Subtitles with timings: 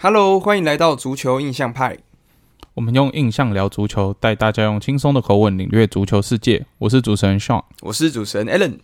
[0.00, 1.98] Hello，欢迎来到足球印象派。
[2.74, 6.64] 我们用印象聊足球，带大家用轻松的口吻领略足球世界。
[6.78, 8.78] 我是主持人 Sean，我是主持人 Alan。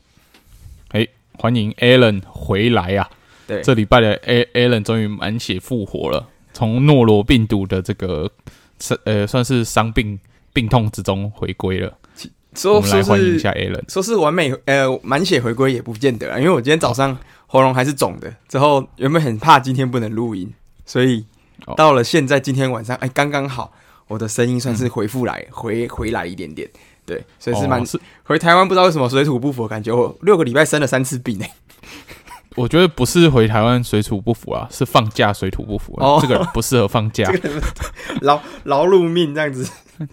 [0.89, 1.07] 哎，
[1.39, 3.09] 欢迎 Alan 回来啊！
[3.47, 8.29] 对，这礼拜的 A Alan 终于满血复活了，从诺罗病毒的这个
[9.05, 10.19] 呃算是伤病
[10.53, 11.97] 病痛之中回归了。
[12.57, 20.53] 说我们来欢迎一下 Alan，说是完美呃满血回归也不见得啊，因为我今天早上喉咙还是肿的，之后原本很怕今天不能录音，
[20.85, 21.25] 所以
[21.77, 23.73] 到了现在今天晚上哎刚刚好，
[24.09, 26.69] 我的声音算是回复来、嗯、回回来一点点，
[27.07, 31.51] 对，所以是蛮、哦、是回台湾不知道为什么水土不服，感觉我六个礼拜生了三次病哎。
[32.57, 36.07] 我觉得不是回台湾水土不服啊，是放假水土不服、啊。
[36.07, 37.29] 哦，这个人不适合放假，
[38.23, 39.69] 劳劳碌命这样子。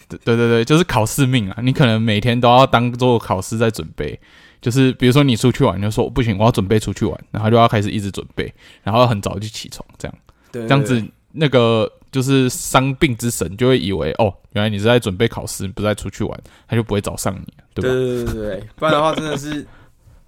[0.10, 1.60] 对对对对，就是考试命啊！
[1.62, 4.20] 你可能每天都要当做考试在准备。
[4.60, 8.52] 就是比如说你出去玩，你就说不行，我要准备出去玩，然后就要开始一直准备，
[8.84, 10.18] 然后很早就起床，这样。
[10.52, 17.90] 这样子那个就是伤病之神就会以为哦，原来你是在准备考试，不是在出去玩，他就不会找上你，对吧？
[17.90, 19.66] 对对对对，不然的话真的是。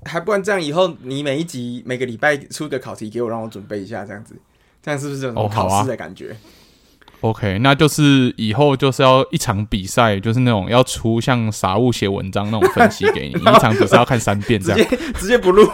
[0.05, 4.35] 还不然这样，以后你每一集每个礼拜出个考题给我，让我准备一下，这样子，
[4.81, 6.35] 这样是不是有种考试的感觉
[7.21, 15.65] ？？OK，那就是以后就是要一场比赛，就是那种要出像傻物写文章那种分析给你， 一场比赛要看三遍，这样直接直接不录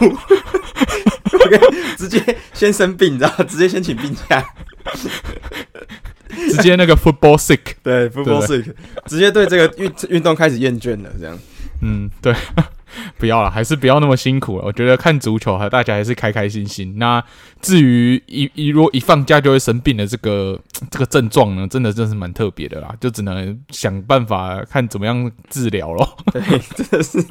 [2.60, 4.44] 先生病，你知道直接先请病假，
[6.28, 8.70] 直接那个 football sick，对，football sick，
[9.06, 11.38] 直接对这个运运动开始厌倦了，这样，
[11.80, 12.34] 嗯，对。
[13.18, 14.64] 不要了，还是不要那么辛苦了。
[14.64, 16.98] 我觉得看足球，哈大家还是开开心心。
[16.98, 17.22] 那
[17.62, 20.58] 至于一一如果一放假就会生病的这个
[20.90, 26.16] 这个症状呢，真的真是蛮特别的啦，就只能想办法看怎么样治疗咯。
[26.32, 26.42] 对，
[26.74, 27.24] 真的是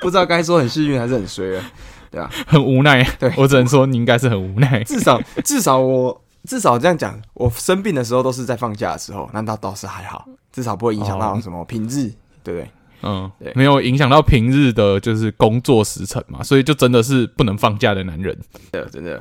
[0.00, 1.72] 不知道该说很幸运还是很衰啊，
[2.12, 3.02] 对啊， 很无奈。
[3.18, 4.84] 对，我只能说你应该是很无奈。
[4.84, 12.12] 至少至少我至少这样讲，我生病的时候都是在放假的时候，那倒倒是还好，至少不会影响到什么品质，哦、
[12.44, 12.70] 对不对？
[13.04, 18.38] 嗯，对，没有影响到平日的，就是工作时程嘛，所以就真的是不能放假的男人。
[18.70, 19.20] 的，真的。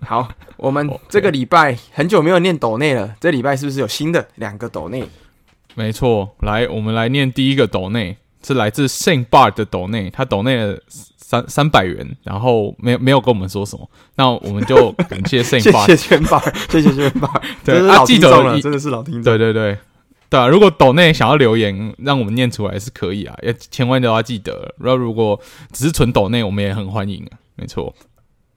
[0.00, 0.26] 好，
[0.56, 5.04] 我们这个礼拜很久没有念斗内了，这礼拜是不是有新的两个斗内？
[5.74, 10.78] 没错，来，我们来念第一个斗内，是来自 Saint Bar 的斗内，他斗内了
[11.32, 19.78] 三三百元，然后没有没有跟我们说什么，那我们就 感谢 Saint Bar，谢谢 Saint Bar，谢谢 Saint Bar，对，啊，记得真的是老听众，对对对。
[20.28, 24.74] 对啊，如果抖内想要留言让我们念出来是可以啊，要千万都要记得。
[24.78, 25.38] 然后如果
[25.72, 27.36] 只是纯抖内，我们也很欢迎啊。
[27.54, 27.94] 没错，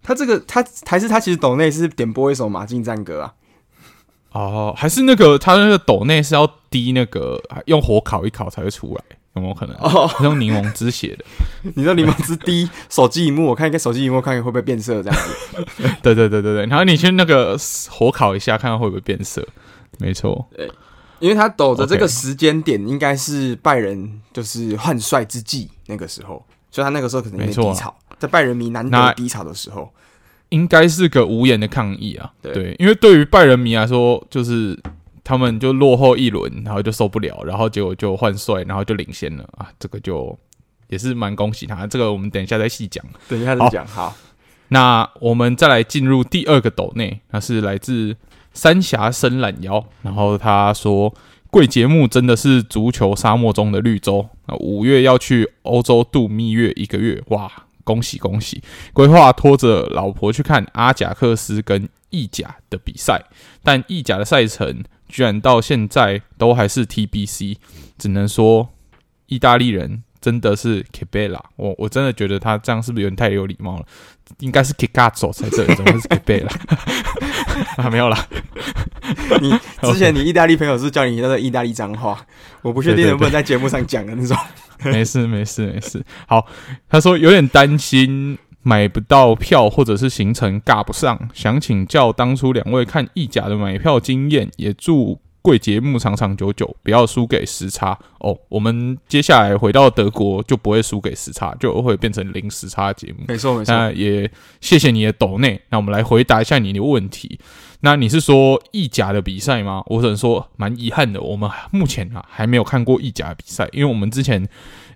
[0.01, 3.33] 他这个他还是他其实抖内是点播一首马竞战歌啊。
[4.31, 9.75] 哦，还是那个他那个抖内是要滴那个用火烤一烤才会出来，有没有可能？
[9.77, 11.25] 哦，用柠檬汁写的。
[11.75, 15.83] 你说柠檬汁滴手机萤幕，我看一个手机萤幕，看看会不会变色这样子。
[16.01, 17.57] 对对对对对，然后你去那个
[17.89, 19.47] 火烤一下，看看会不会变色。
[19.99, 20.47] 没错。
[20.55, 20.69] 对。
[21.19, 29.89] 因为他抖的这个时间点应该是拜仁就是换帅之际那个时候，所以他那个时候可能有点低潮，在拜仁迷难得低潮的时候，
[30.49, 32.29] 应该是个无言的抗议啊。
[32.41, 34.77] 对，因为对于拜仁迷来说，就是
[35.25, 39.69] 他们就落后一轮，然后就受不了，然后结果就换帅，然后就领先了啊。
[39.77, 40.39] 这个就
[40.87, 41.85] 也是蛮恭喜他。
[41.85, 43.85] 这个我们等一下再细讲，等一下再讲。
[43.85, 44.15] 好，
[44.69, 48.15] 那我们再来进入第二个斗内，那是来自。
[48.57, 51.13] 三峡伸懒腰，然后他说
[51.51, 54.29] ：“贵节目真的是足球沙漠中的绿洲。
[54.45, 57.51] 那五月要去欧洲度蜜月一个月，哇，
[57.83, 58.63] 恭喜恭喜！
[58.93, 63.21] 规划拖着老婆去看阿贾克斯跟意甲的比赛，
[63.65, 67.57] 但意甲的赛程居然到现在都还是 TBC，
[67.97, 68.69] 只能说
[69.25, 73.85] 意大利人。”真的是 Che bella，我我真的觉得他这样是不是有点太有礼貌了？
[74.39, 76.49] 应该是 cazzo 才对，怎么会是 Che bella？
[77.77, 78.27] 啊，没有啦。
[79.39, 79.51] 你
[79.83, 82.25] 之前你意大利朋友是叫你那个意大利脏话，
[82.63, 84.35] 我不确定能不能在节目上讲的那种。
[84.91, 86.03] 没事没事没事。
[86.27, 86.47] 好，
[86.89, 88.35] 他说有点担心
[88.65, 95.19] 买不到票，或者是行程赶不上，想请教当初两位看意甲的买票经验，也祝。
[95.45, 98.35] 贵节目长长久久，不要输给时差哦。
[98.49, 103.23] 我们接下来回到德国就不会输给时差，就会变成零时差的节目。
[103.27, 103.71] 没错没错。
[103.71, 104.27] 那也
[104.59, 105.61] 谢谢你的抖内。
[105.69, 107.39] 那我们来回答一下你的问题。
[107.81, 109.83] 那你是说意甲的比赛吗？
[109.85, 114.43] 我只能说蛮遗憾的，我们目前啊还没有看过意甲的比赛，因为我们之前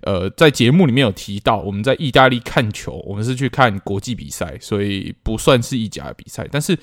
[0.02, 6.46] 呃在节目里面有提到，我们在意大利看球，我们是去看国际比赛，所以不算是意甲比赛。
[6.50, 6.78] 但是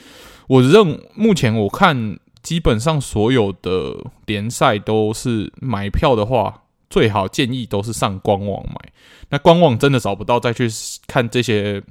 [0.48, 2.19] 我认目前我看。
[2.44, 3.94] 基本上所有的
[4.25, 8.94] 联赛都是买票的话，最好建议都是上官网买。
[9.28, 10.69] 那官网真的找不到，再去
[11.08, 11.84] 看这些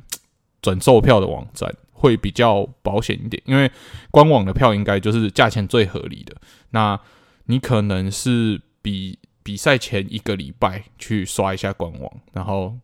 [0.63, 3.71] 转售票的网站，会比较保险一点，因为
[4.11, 6.35] 官网的票应该就是价钱最合理的。
[6.71, 6.99] 那
[7.47, 12.75] 你可能是比比赛前一个礼拜去刷一下官网，然后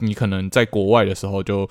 [0.00, 1.66] 你可能在国外的时候就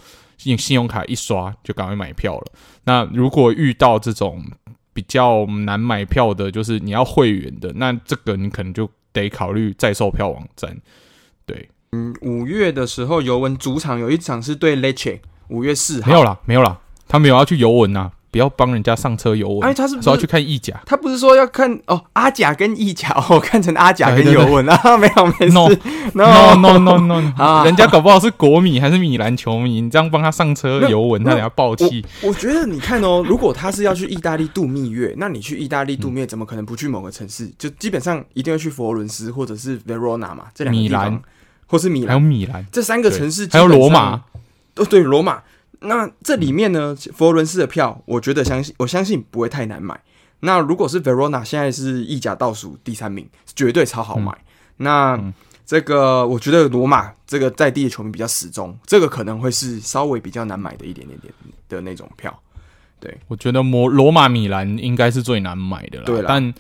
[0.46, 2.52] 用信用卡一刷就赶快买票了。
[2.86, 4.44] 那如果遇到这种
[4.92, 10.76] 比较难买票的，就是你要会员的，那这个你可能就得考虑在售票网站。
[11.46, 15.20] 对，嗯，五月的时候，尤文主场有一场是对 Lecce，
[15.50, 18.12] 五月四号没有啦，没有啦，他没有要去尤文呐。
[18.34, 19.70] 不要帮人家上车游玩。
[19.70, 20.82] 哎，他是不是说要去看意甲？
[20.88, 25.54] 他不是说要看哦，阿甲跟意甲， 我看成阿甲跟尤文啊，没有没事。
[25.54, 25.70] No
[26.56, 27.22] no no no no，
[27.64, 32.04] 人家搞不好是国米还是米兰球迷，你这样帮他上车游文，他等下爆气。
[32.24, 37.48] 我觉得你看哦，如果他是要去意大利度蜜月，那你去意大利度蜜月，怎么可能不去某个城市？
[37.60, 41.22] 就基本上一定要去佛罗伦斯或者是 Verona 嘛，这两个地方，
[41.68, 44.24] 或是米兰，还有米兰这三个城市，还有罗马，
[44.78, 45.44] 哦对，罗马。
[45.84, 50.00] 那这里面呢，佛罗伦斯的票，我觉得相信，我相信不会太难买。
[50.40, 53.26] 那如果是 Verona，现在是意甲倒数第三名，
[53.56, 54.32] 绝对超好买。
[54.32, 54.44] 嗯、
[54.78, 55.34] 那、嗯、
[55.66, 61.34] 这个我觉得罗马这个在地的球迷比较死忠，这个可能会是稍微比较难买的一点点点
[61.70, 62.38] 的那种票。
[63.00, 66.06] 对，我觉得摩罗马米兰应该是最难买的了。
[66.06, 66.54] 对啦，但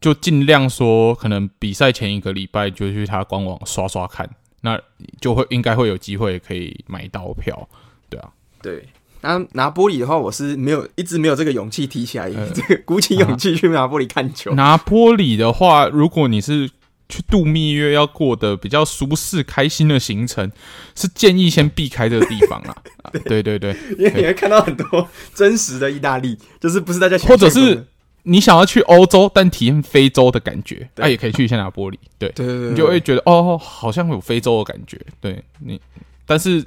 [0.00, 4.28] 就尽量说，可能比赛前一个礼拜就去他官网刷刷看，
[4.62, 4.80] 那
[5.20, 7.68] 就会应该会有机会可以买到票。
[8.08, 8.28] 对啊。
[8.62, 8.86] 对，
[9.20, 14.54] 那拿玻璃的话，我是没有一直没有这个勇气提起来，呃、这个鼓起勇气去拿玻璃看球。
[14.54, 16.70] 拿玻璃的话，如果你是
[17.08, 20.50] 去度蜜月，要过的比较舒适、开心的行程，
[20.94, 22.76] 是建议先避开这个地方啊。
[23.26, 27.86] 对对对，因为你会看到很多 真实的意大利，就是不是大家想或者是
[28.22, 31.98] 你想要去欧洲，但体验非洲的感觉，那、啊、也可以去一下拿玻璃。
[32.18, 34.98] 对对对，你就会觉得哦，好像有非洲的感觉。
[35.20, 35.80] 对你，
[36.26, 36.64] 但是。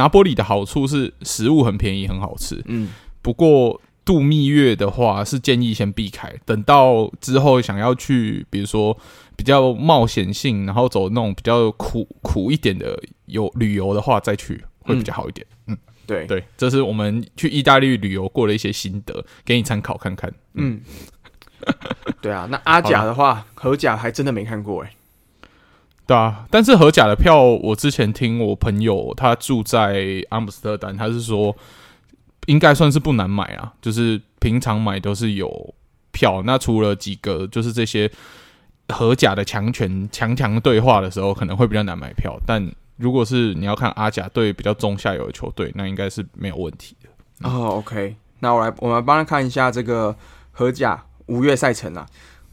[0.00, 2.62] 拿玻璃的好处是食物很便宜，很好吃。
[2.64, 2.88] 嗯，
[3.20, 8.96] 不过度蜜月的话是建议先避开，等到之后想要去，比如说
[9.36, 15.46] 比较冒险性，然后走那种比较苦苦一点的游旅游的话再去会比较好一点。
[15.66, 20.32] 嗯，嗯对对，这是我们去意大利旅游过的一些心得，给你参考看看。
[20.54, 20.80] 嗯，
[22.22, 24.94] 对啊，那阿甲的话，荷甲还真的没看过哎、欸。
[26.10, 31.56] 对啊，但是荷甲的票，我之前听我朋友他住在阿姆斯特丹，他是说
[32.46, 35.72] 应该算是不难买啊，就是平常买都是有
[36.10, 36.42] 票。
[36.44, 38.10] 那除了几个，就是这些
[38.88, 42.36] 荷甲的强权强强对话的时候，可能会比较难买票。
[42.44, 47.48] 但如果是你要看阿甲对比较中下游的球队，那应该是没有问题的。
[47.48, 50.16] 哦，OK，那我来我们帮他看一下这个
[50.50, 52.04] 荷甲五月赛程啊。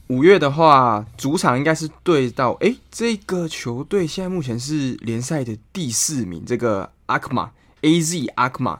[0.07, 7.51] 五月的话，主场应该是对到哎、欸，这个球队现在目前是联赛的第四名，这个阿克玛
[7.81, 8.79] AZ 阿克玛，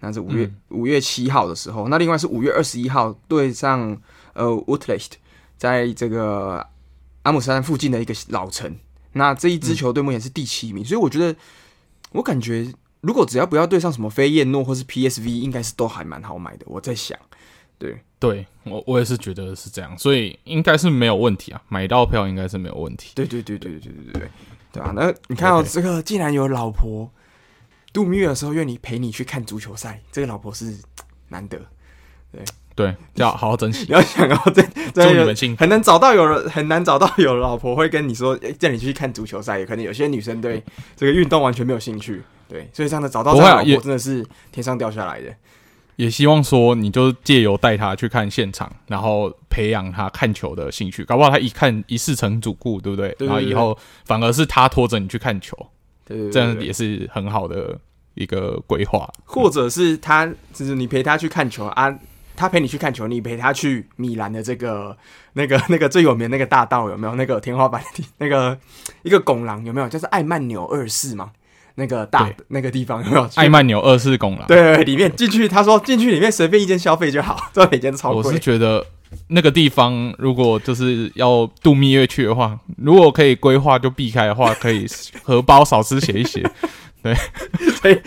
[0.00, 1.88] 那是五月五、嗯、月七号的时候。
[1.88, 4.00] 那另外是五月二十一号对上
[4.32, 5.10] 呃 Utrecht
[5.58, 6.66] 在这个
[7.24, 8.74] 阿姆斯特丹附近的一个老城。
[9.12, 11.36] 那这一支球队目前是第七名，嗯、所以我觉得
[12.12, 12.72] 我感觉
[13.02, 16.64] 如果只要不要对上什么飞燕诺或是 PSV，应该是都还蛮好买的。
[16.66, 17.18] 我在想。
[17.82, 23.10] 对，对我我也是觉得是这样，所以应该是没有问题啊，买到票应该是没有问题。
[23.16, 24.30] 对对对对对对对对，
[24.70, 27.10] 对啊，那你看到这个，既然有老婆
[27.92, 30.76] 度蜜月的时候愿意陪你去看足球赛，这个老婆是
[31.28, 31.58] 难得。
[32.30, 33.84] 对对，要好好珍惜。
[33.88, 34.62] 你要想要这
[34.94, 39.58] 祝你们幸福，很难找到有人，很难找到有老婆会跟你说，叫你去看足球赛。
[39.58, 40.62] 也可能有些女生对
[40.96, 45.34] 这个运动完全没有兴趣，对，所以这样的找到这个老婆真的是天上掉下来的。
[46.02, 53.14] 也希望说，你就借由带他去看现场，然后培养他看球的兴趣，搞不好他一看一试成主顾，对不对？
[53.20, 55.56] 然后以后反而是他拖着你去看球，
[56.32, 57.78] 这样也是很好的
[58.14, 59.08] 一个规划。
[59.24, 61.96] 或者是他，就是你陪他去看球啊，
[62.34, 64.96] 他陪你去看球，你陪他去米兰的这个
[65.34, 67.14] 那个那个最有名的那个大道有没有？
[67.14, 67.80] 那个天花板
[68.18, 68.58] 那个
[69.04, 69.88] 一个拱廊有没有？
[69.88, 71.30] 就是艾曼纽二世吗？
[71.76, 73.28] 那个大那个地方有没有？
[73.36, 74.46] 艾曼纽二世拱廊。
[74.46, 78.22] 对，对，对，里面进去，他说进去里面随便一间消费就好， 这每间超贵。
[78.22, 78.84] 我是觉得
[79.28, 84.86] 那个地方如果就是要度蜜月去的话，如果可以规划就避开的话，可以
[85.22, 86.42] 荷包少吃写一写。
[87.02, 87.12] 对，
[87.82, 88.00] 所以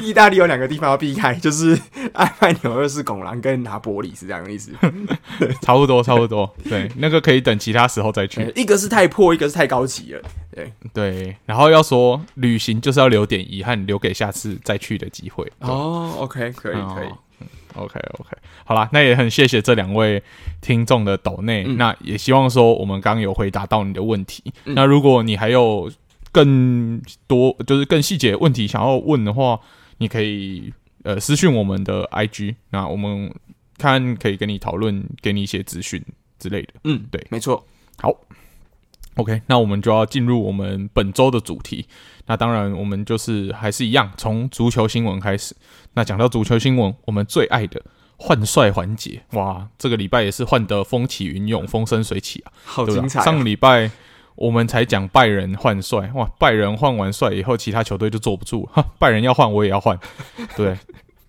[0.00, 1.76] 意大利有两个地方要避开，就是
[2.12, 4.70] 艾曼纽二世拱廊跟拿玻里是这样的意思。
[5.60, 6.48] 差不多，差不多。
[6.68, 8.52] 对，那个可以等其他时候再去。
[8.54, 10.22] 一个是太破，一个是太高级了。
[10.54, 15.44] 对对，然后要说旅行就是要留点遗憾，留给下次再去的机会。
[15.58, 17.08] 哦，OK，可以可以。
[17.40, 18.30] 嗯，OK OK，
[18.64, 20.22] 好啦，那也很谢谢这两位
[20.60, 24.44] 听众的抖内，嗯、那也希望说我们刚刚有回答到你的问题。
[24.66, 25.90] 嗯、那如果你还有。
[26.36, 29.58] 更多就是更细节问题想要问的话，
[29.96, 30.70] 你可以
[31.02, 33.32] 呃私讯我们的 IG，那我们
[33.78, 36.04] 看可以跟你讨论，给你一些资讯
[36.38, 36.74] 之类的。
[36.84, 37.66] 嗯，对，没错。
[37.96, 38.14] 好
[39.14, 41.86] ，OK，那我们就要进入我们本周的主题。
[42.26, 45.56] 那当然，我们就是还是一样，从足球新闻开始。
[45.94, 47.82] 那讲到足球新闻，我们最爱的
[48.18, 53.24] 换帅环节，哇，这个礼拜也是换得风起云涌、风生水起啊，好精彩啊！
[53.24, 53.90] 上个礼拜
[54.36, 59.98] 我们才讲拜仁换帅，哇，拜仁换完帅以后，其他球队就坐不住，哈， 拜仁要换我也要换，
[60.56, 60.76] 对，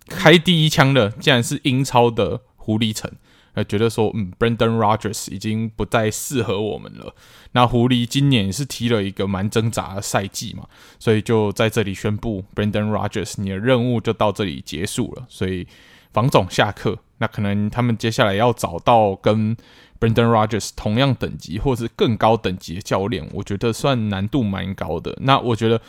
[0.07, 3.11] 开第一枪的竟然是英超的狐狸城。
[3.53, 7.15] 呃，觉得说，嗯，Brendan Rogers 已经不再适合我们了。
[7.53, 10.67] 那狐狸今年也是踢了一个蛮挣扎的赛季嘛，
[10.99, 15.25] 所以就在这里宣布，Brendan Rogers，你的任务就到这里结束了。
[15.27, 15.67] 所以
[16.13, 19.57] 房总下课，那可能他们接下来要找到跟
[19.99, 25.17] Brendan Rodgers 同样等级或是更高等级的教练，我觉得算难度蛮高的。
[25.21, 25.81] 那我觉得，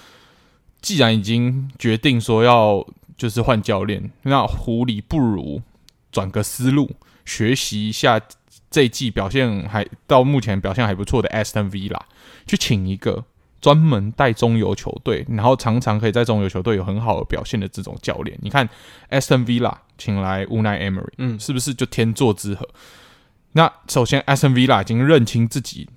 [0.81, 2.87] 既然已经决定说要
[3.17, 5.61] 就是换教练，那狐狸不如
[6.11, 6.91] 转个思路。
[7.25, 8.19] 学习一下
[8.71, 12.01] 这一季表现还到目前表现还不错的 Aston Villa，
[12.47, 13.23] 去请一个
[13.61, 18.39] 专门带中游球队，然后常常可以在中游球队有很好的表现的这种教练。
[18.41, 18.67] 你看
[19.11, 22.67] Aston Villa 请来 Unai Emery，嗯，是不是就天作之合？
[23.53, 25.89] 那首先 Aston Villa 已经认清自己。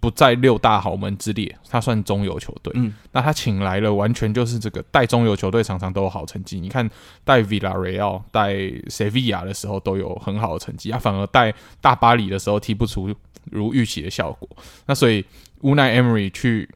[0.00, 2.72] 不在六大豪门之列，他算中游球队。
[2.74, 6.58] 嗯，那他请来了，完全就是这个带中游球队，常常都有好成绩。
[6.58, 6.90] 你看
[7.22, 8.52] 带 Villarreal、带
[8.88, 14.48] Sevilla 的时候都有很好的成绩，他反而带大巴黎的时候踢不出如预期的效果。
[14.86, 15.24] 那所以
[15.60, 16.68] Unai Emery 去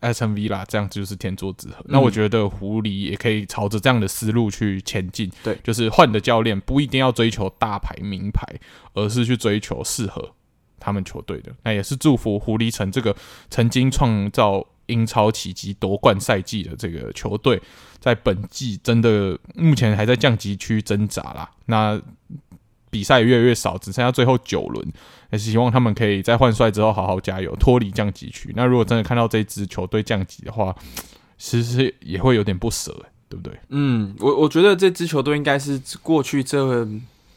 [0.00, 1.76] Aston Villa 这样就是天作之合。
[1.80, 5.30] 嗯、那我觉得狐狸也可以朝着这样的思路去前进。
[5.42, 8.46] 对，就是换的教练不一定要追求大牌名牌，
[8.94, 10.34] 而是去追求适合。
[10.80, 13.14] 他们球队的，那也是祝福狐狸城这个
[13.50, 17.60] 曾经创造英超奇迹夺冠赛季的这个球队，
[17.98, 21.50] 在本季真的目前还在降级区挣扎啦。
[21.66, 22.00] 那
[22.90, 24.86] 比赛越来越少，只剩下最后九轮，
[25.30, 28.52] 也是希望他们可以在换帅之后好好加油，脱离降级区。
[28.56, 30.74] 那如果真的看到这支球队降级的话，
[31.36, 32.92] 其实也会有点不舍，
[33.28, 33.58] 对不对？
[33.68, 36.86] 嗯，我我觉得这支球队应该是过去这。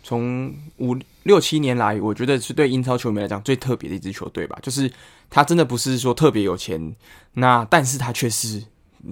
[0.03, 4.57] 从五六七年来，我觉得是对英超球迷来讲最特别的一支球队吧。
[4.59, 4.91] 就是
[5.29, 6.95] 他真的不是说特别有钱，
[7.33, 8.63] 那但是他却是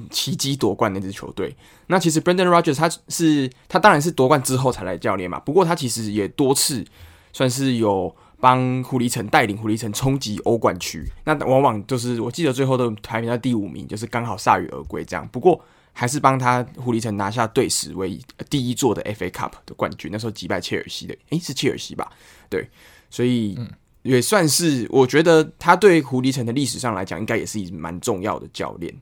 [0.10, 1.56] 奇迹夺冠那支球队。
[1.88, 5.40] 那其实 Brendan Rogers 他是他当然是夺冠之后才来教练嘛。
[5.40, 6.86] 不过他其实也多次
[7.34, 11.04] 算是有帮狐狸城带领狐狸城冲击欧冠区。
[11.26, 15.28] 那往往就是我记得最后都排名在第五名，就是刚好铩羽而归这样。
[15.32, 15.64] 不过。
[15.92, 18.18] 还是帮他狐狸城拿下队史为
[18.50, 22.10] 第一座的 FA Cup 的冠军，那时候击败切尔西的，诶，是切尔西吧？
[22.48, 22.70] 对，
[23.10, 23.60] 所以
[24.04, 28.96] 也算是我觉得他对狐狸城的历史上来讲，应该也是蛮重要的教练。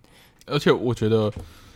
[0.48, 1.32] 而且我觉得，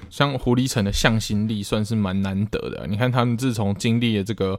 [0.10, 2.88] 像狐狸城的向心力算是蛮难得的。
[2.88, 4.58] 你看他们自从经历了这个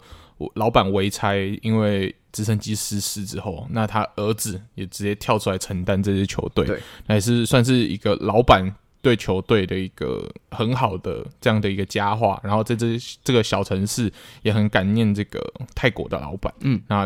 [0.54, 8.74] 老板围拆，因为直升机失事之后，那他儿子也直接跳出来承担这支球队，对，还是算是一个老板。
[9.02, 14.08] 对球队的一个很好的这样的一个佳话，然后在这这个小城市
[14.42, 15.42] 也很感念这个
[15.74, 17.04] 泰国的老板，嗯，那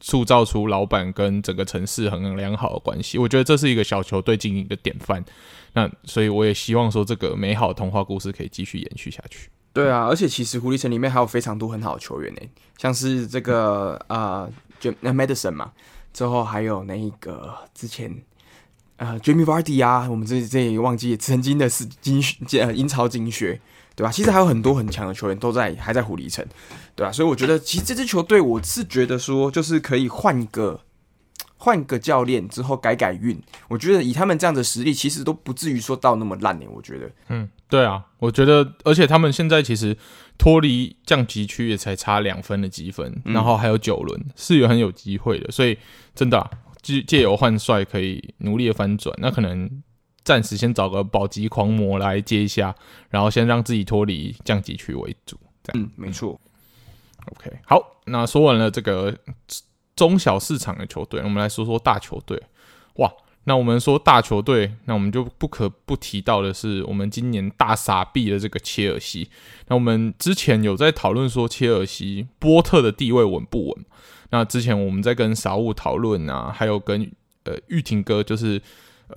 [0.00, 5.24] 塑造出老板跟整个城市很良好的关系，我觉得这是一个小球队经营的典范。
[5.72, 9.48] 那所以我也希望说这个美好的童话故事可以继续延续下去。
[9.72, 12.40] 对啊，而且其实狐狸城里面还有非常多很好的球员呢，
[12.78, 14.48] 像是这个啊，
[14.80, 15.72] 就那 Madison 嘛，
[16.12, 18.14] 之后还有那个之前。
[18.98, 22.18] 呃，Jamie Vardy 啊，我们这这也忘记曾经的是金
[22.58, 23.60] 呃英超金靴，
[23.96, 24.12] 对吧？
[24.12, 26.44] 其实还有很多很强的球员都在还在狐狸城，
[26.94, 27.10] 对吧？
[27.10, 30.80] 所以我觉得其实这支球队，我是觉得说就是可以换个
[31.56, 36.66] 换个教练之后改改运，我觉得以他们这样的实力，其实都不至于说到那么烂呢。
[36.70, 39.96] 我觉得，嗯，对啊，我觉得，而且他们现在其实
[40.36, 45.78] 脱离降级区也才差两分的积分，然后还有九轮，是有很有机会的，所以
[46.14, 46.50] 真的啊。
[47.04, 49.68] 借由换帅可以努力的翻转，那可能
[50.26, 52.74] 暂时先找个保级狂魔来接一下，
[53.08, 55.38] 然后先让自己脱离降级区为主。
[55.62, 56.38] 这样，嗯，没错。
[57.30, 59.16] OK，好，那说完了这个
[59.94, 62.42] 中小市场的球队，我们来说说大球队。
[62.96, 63.08] 哇，
[63.44, 69.30] 那我们说大球队，那我们就不可不提到的是我们今年大傻逼的这个切尔西。
[69.68, 73.84] 那我们之前有在讨论说切尔西波特的地位稳不稳？
[74.30, 77.08] 那之前我们在跟傻物讨论啊，还有跟
[77.44, 78.60] 呃玉婷哥，就是
[79.06, 79.16] 呃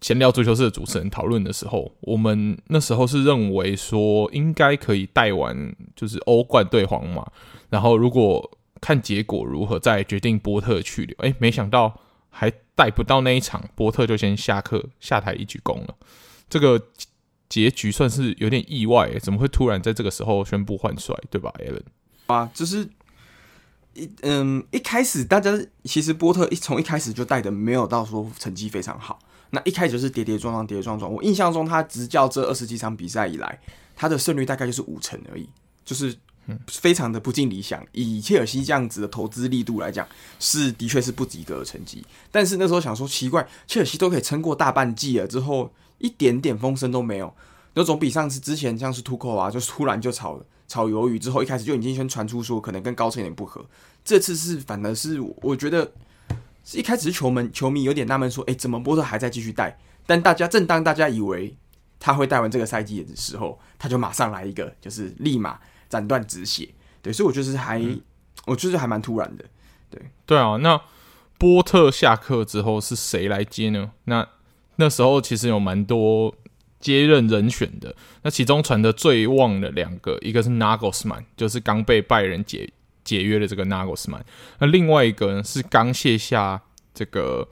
[0.00, 7.26] 闲聊足球社的主持人讨论的时候，我们那时候是认为说应该可以带完就是欧冠对皇马，
[7.70, 11.16] 然后如果看结果如何再决定波特去留。
[11.20, 11.98] 哎，没想到
[12.28, 15.96] 还带不到那一场，波特就先下课下台一鞠躬了。
[16.48, 16.80] 这个
[17.48, 21.82] 结局算是有点意外，怎么会突然在这个时候宣布换帅，对吧，Allen？
[22.26, 22.88] 啊，就是
[23.94, 29.18] 一嗯，一开始大家其实波特一从一开始就带的没有到说成绩非常好，
[29.50, 31.12] 那一开始是跌跌撞撞，跌跌撞撞。
[31.12, 33.58] 我印象中他执教这二十几场比赛以来，
[33.94, 35.48] 他的胜率大概就是五成而已，
[35.84, 36.16] 就是
[36.68, 37.84] 非常的不尽理想。
[37.92, 40.06] 以切尔西这样子的投资力度来讲，
[40.38, 42.04] 是的确是不及格的成绩。
[42.30, 45.72] 但是那时候想说奇怪，切尔西都可以撑过大半季了之后。
[45.98, 47.34] 一点点风声都没有，
[47.72, 50.38] 那总比上次之前像是图克啊，就突然就炒
[50.68, 53.64] 炒鱿鱼之后，一开始就已经先传出说可能跟高层有点不合。
[54.04, 55.90] 这次是反而是我觉得
[56.72, 59.78] 一开始是球门球迷有点纳闷说，哎，怎么波特还在继续带？
[60.06, 61.56] 但大家正当大家以为
[61.98, 65.58] 他会带完这个赛季的时候，他就马上来一个，就是立马
[65.88, 66.68] 斩断止血。
[67.02, 68.00] 对，所以我觉得还、嗯、
[68.46, 69.44] 我觉得还蛮突然的。
[69.90, 70.80] 对对啊，那
[71.38, 73.92] 波特下课之后是谁来接呢？
[74.04, 74.26] 那
[74.76, 76.34] 那时候其实有蛮多
[76.80, 82.70] 接任人选的，那其中传的最旺的两个，一个是 Nagelsmann，就是刚被拜仁解
[83.06, 84.20] 解约的这个 Nagelsmann，
[84.58, 86.60] 那另外一个呢是刚卸下
[86.92, 87.48] 这个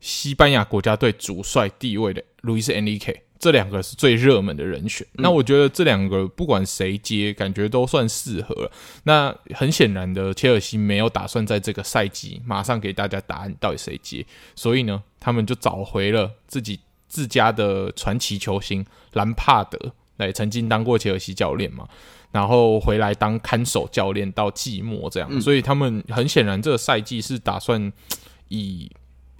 [0.00, 5.06] 西班牙国家队主帅地位的 Luis Enrique，这两个是最热门的人选。
[5.12, 8.70] 嗯、那我觉得这两个不管谁接，感觉都算适合。
[9.04, 15.02] 那很显然的，切尔西没有打算在这个赛季马上给大家答案，到底谁接，所以呢。
[15.18, 21.88] 他们就找回了自己自家的传奇球星兰帕德，来曾经当过切尔西教练嘛，
[22.32, 27.92] 然后回来当看守教练到季末这样，嗯、所以他们很显然这个赛季是打算
[28.48, 28.90] 以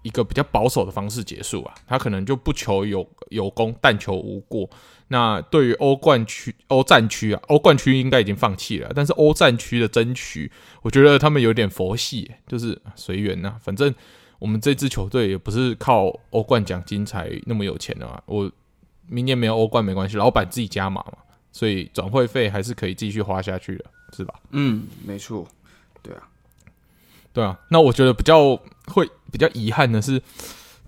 [0.02, 4.68] 一个比较保守的方式结束啊，他可能就不求有有功，但求无过。
[5.08, 10.50] 那对于欧冠区、欧战区啊，欧冠区应该已经放弃了，但是欧战区的争取，
[10.82, 13.94] 我觉得他们有点佛系，就是随缘呐，反正。
[14.38, 18.20] 我们这支球队也不是靠欧冠奖金才那么有钱的嘛。
[18.26, 18.52] 我
[19.08, 21.18] 明年没有欧冠没关系，老板自己加码嘛，
[21.52, 23.84] 所以转会费还是可以继续花下去的，
[24.16, 24.34] 是吧？
[24.50, 25.46] 嗯，没错，
[26.02, 26.22] 对啊，
[27.32, 27.58] 对啊。
[27.70, 30.22] 那我觉得比较会比较遗憾的是。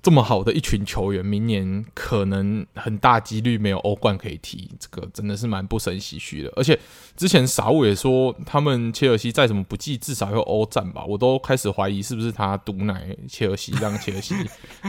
[0.01, 6.53] 这么好的一群球员，明年可能很大几率没有欧冠可以踢，这个真的是蛮不胜唏嘘的。
[6.55, 6.79] 而且
[7.17, 11.05] 之前傻物也说，他们切尔西再怎么不济，至少要欧战吧。
[11.05, 14.37] 我都开始怀疑是不是他毒奶切尔西，让切尔西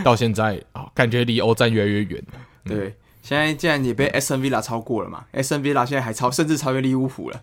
[0.05, 2.23] 到现在啊，感觉离欧战越来越远。
[2.65, 7.41] 嗯、对，现在既然也被 Aston Villa 超过了嘛，Aston Villa 现在还超，甚至超越利物浦了。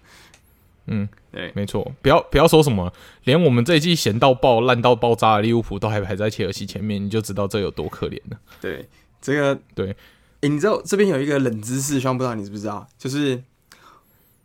[0.86, 2.92] 嗯，对，没错，不要不要说什么，
[3.24, 8.38] 连我们这一季闲到爆、烂到爆炸的利物浦都还排在切尔西前面，你就知道这有多可怜了。
[8.60, 8.88] 对，
[9.20, 9.96] 这个对，
[10.42, 13.42] 欸、你知道这边有一个冷知识，希望不知道你知不知道，就是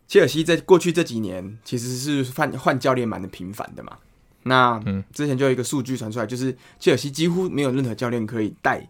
[0.08, 3.98] 切尔西在过去这几年其实是换换教练蛮的频繁的嘛。
[4.42, 8.88] 那嗯，之前就有一个数据传出来，就是切尔西几乎没有任何教练可以带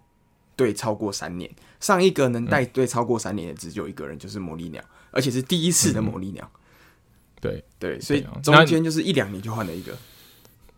[0.57, 1.50] 队超过三年，
[1.82, 6.50] 上一个能带队超过三年的只有一个人，就是魔力鸟，而且是第一次的魔力鸟。
[6.54, 6.58] 嗯
[7.42, 9.92] 对对，所以中间就是一两年就换了一个。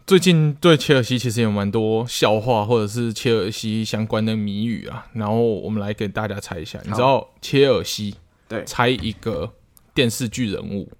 [0.06, 5.06] 最近对切尔西其实有蛮多笑话，或者是切尔西相关的谜语啊。
[5.12, 8.14] 然后我们来给大家猜一下，你知道切尔西？
[8.48, 9.52] 对，猜一个
[9.92, 10.90] 电视剧人物。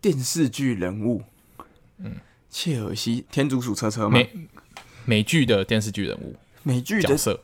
[0.00, 1.24] 电视剧人物，
[1.98, 2.14] 嗯，
[2.48, 4.10] 切尔西天竺鼠车车吗？
[4.10, 4.30] 美
[5.04, 7.42] 美剧的电视剧人物，美剧角色，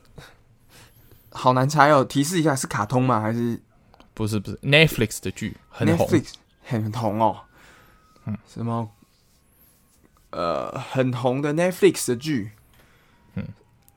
[1.37, 2.03] 好难猜哦。
[2.03, 3.21] 提示一下，是卡通吗？
[3.21, 3.59] 还是
[4.13, 4.39] 不是？
[4.39, 7.41] 不是 Netflix 的剧，很红，Netflix 很红哦。
[8.45, 8.91] 什么？
[10.31, 12.51] 呃，很红的 Netflix 的剧，
[13.35, 13.47] 嗯，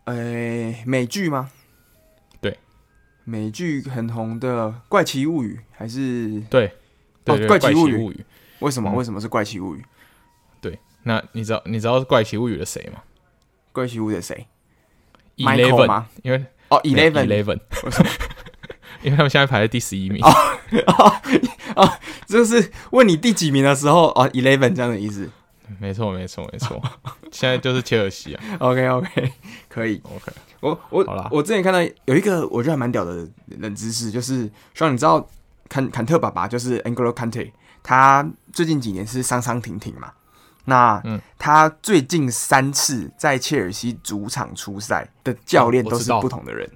[0.05, 1.51] 诶、欸，美剧吗？
[2.41, 2.57] 对，
[3.25, 6.69] 美剧很红的《怪奇物语》还是对，
[7.25, 7.97] 哦，怪奇物语》
[8.61, 8.91] 为什么？
[8.91, 9.81] 嗯、为什么是《怪奇物语》？
[10.61, 13.03] 对，那你知道你知道是《怪奇物语》的谁吗？
[13.73, 14.47] 《怪奇物语》的谁
[15.37, 16.09] ？Eleven 吗？
[16.23, 17.61] 因为哦，Eleven Eleven，
[19.03, 20.25] 因为他们现在排在第十一名。
[20.25, 20.33] 哦
[21.77, 21.93] 哦，
[22.27, 25.29] 就是问你第几名的时候哦，eleven 这样的意思。
[25.79, 26.81] 没错，没错，没错。
[27.31, 28.43] 现在就是切尔西啊。
[28.59, 29.33] OK，OK，
[29.69, 30.01] 可以。
[30.05, 33.27] OK，我我好啦，我之前看到有一个我觉得还蛮屌的
[33.59, 35.25] 冷知识，就是希望你知道
[35.69, 37.53] 坎坎特爸爸就是 N'Golo Kante，
[37.83, 40.13] 他最近几年是伤伤停停嘛。
[40.65, 46.69] 那嗯，他最近三次在切尔西主场出赛的教练都是不同的人。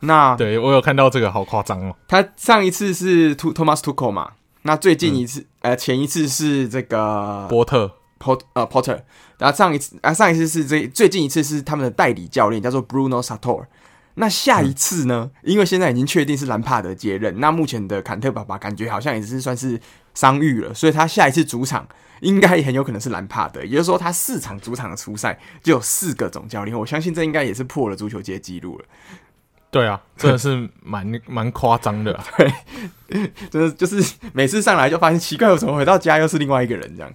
[0.00, 1.94] 那对我有看到这个，好夸张哦。
[2.08, 4.30] 他上一次是托托马斯图克嘛？
[4.62, 9.00] 那最近一次，嗯、呃，前一次是这个波特，Pot 呃 Potter。
[9.38, 13.64] 然后上一次啊，上一次是这最近一次是他们的代理教练叫做 Bruno Sartor。
[14.14, 15.30] 那下一次呢？
[15.42, 19.80] 嗯、因为现在已经确定是兰帕德接任，那目前的坎特爸爸感觉好像也是算是
[20.14, 21.88] 伤愈了，所以他下一次主场
[22.20, 23.62] 应该也很有可能是兰帕德。
[23.62, 28.84] 也就是说，他四场主场的初赛就有四个总教练，我相信这应该也是破了足球界纪录了。
[29.70, 32.24] 对啊， 真的是蛮蛮夸张的、啊。
[33.08, 37.12] 对，就是就是每次上来就发现奇怪，我怎么回到家又是另外一个人这样？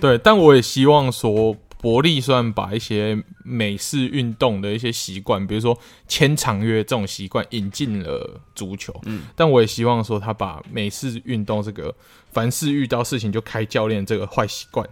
[0.00, 11.94] 对，但我也希望说，伯利虽然把一些美式运动的一些习惯，比如说签长约这种习惯引进了足球，嗯，但我也希望说，他把美式运动这个
[12.30, 14.88] 凡事遇到事情就开教练这个坏习惯，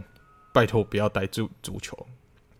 [0.52, 1.96] 拜托不要带足足球。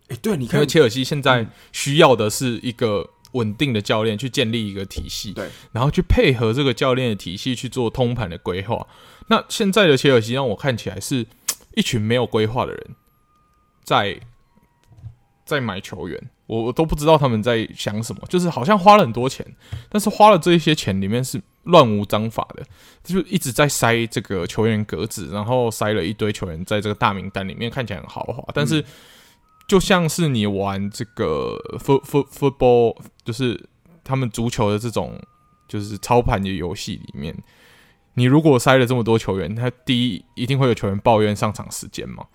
[0.09, 3.11] 哎、欸，对，你看，因为切尔西现在需要的是一个。
[3.33, 8.85] 稳定的教练去建立一个体系，对，然后去配合这个教练的体系去做通盘的规划。
[9.29, 11.25] 那现在的切尔西让我看起来是
[11.77, 12.97] 一群没有规划的人
[13.83, 14.21] 在
[15.45, 19.47] 在买球员，我我都不知道他们在想什么，就是好像花了很多钱，
[19.89, 22.65] 但是花了这一些钱里面是乱无章法的，
[23.03, 28.81] 就一直在塞这个球员格子，然后塞了一堆球员在这个大名单里面，看起来很豪华，但是。
[28.81, 28.85] 嗯。
[29.69, 33.69] 就像是你玩这个 foot foot football，就是
[34.03, 35.17] 他们足球的这种
[35.69, 37.33] 就是操盘的游戏里面，
[38.15, 42.27] 你如果塞了这么多球员，他第一一定会有球员抱怨上场时间嘛，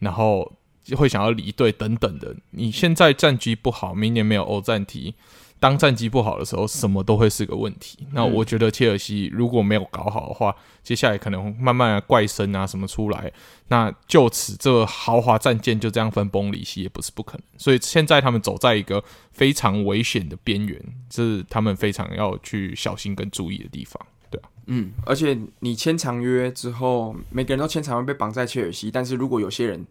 [0.00, 0.52] 然后
[0.96, 2.34] 会想要离队等等的。
[2.50, 5.14] 你现在战绩不好，明年没有欧战踢。
[5.58, 7.98] 当战绩不好的时候，什么都会是个问题。
[8.12, 13.30] 那我觉得切尔西如果没有搞好的话，接下来可能慢慢的怪声啊什么出来，
[13.68, 17.42] 那就此这个豪华战舰就这样分崩离析也不是不可能。
[17.58, 24.00] 所以现在他们走在一个非常危险的边缘，这是他们非常要去小心跟注意的地方。
[24.30, 29.86] 对啊，嗯，而且你签长约之后，每个人都签长约被绑在切尔西，但是如果有些人。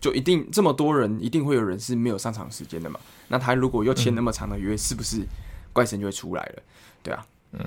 [0.00, 2.98] 就一定这么多人，一定会有人是没有上场时间的嘛？
[3.28, 5.26] 那他如果又签那么长的约，嗯、是不是
[5.72, 6.62] 怪神就会出来了？
[7.02, 7.60] 对啊，嗯，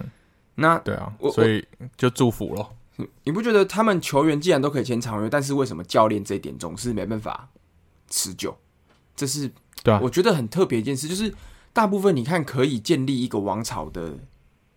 [0.56, 1.64] 那对啊，我所以
[1.96, 2.76] 就祝福咯。
[3.24, 7.50] 你不觉得他们球员既然都可以签长约，但是为什么教练这一点总是没办法
[8.10, 8.58] 持久？
[9.16, 9.52] 这是
[9.84, 11.34] 对啊，我觉得很特别一件事，就是
[11.72, 14.18] 大部分你看可以建立一个王朝的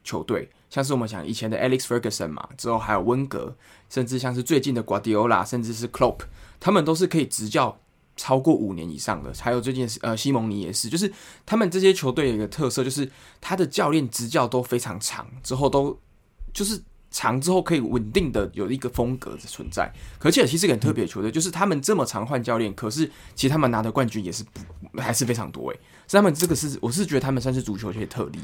[0.04, 3.56] 球队，像是我们讲以前的 Alex Ferguson 嘛，之后还有温格，
[3.88, 6.20] 甚至像是最近的 Guardiola，甚至是 Klopp。
[6.58, 7.78] 他们都是可以执教
[8.16, 11.12] 超过五年以上的，还有最近呃西蒙尼也是，就是
[11.44, 15.98] 他们这些球队有一个特色，就是他的教练执教都非常长，之后都
[16.54, 19.92] 就是长之后可以稳定的有一个风格的存在。
[20.20, 25.78] 而且其实很特别的球队，就是他们这么长换教练，可是其实他们拿的冠军也是不还是非常多诶。
[26.08, 28.38] 所以他们这个是我是觉得他们算是足球界特例。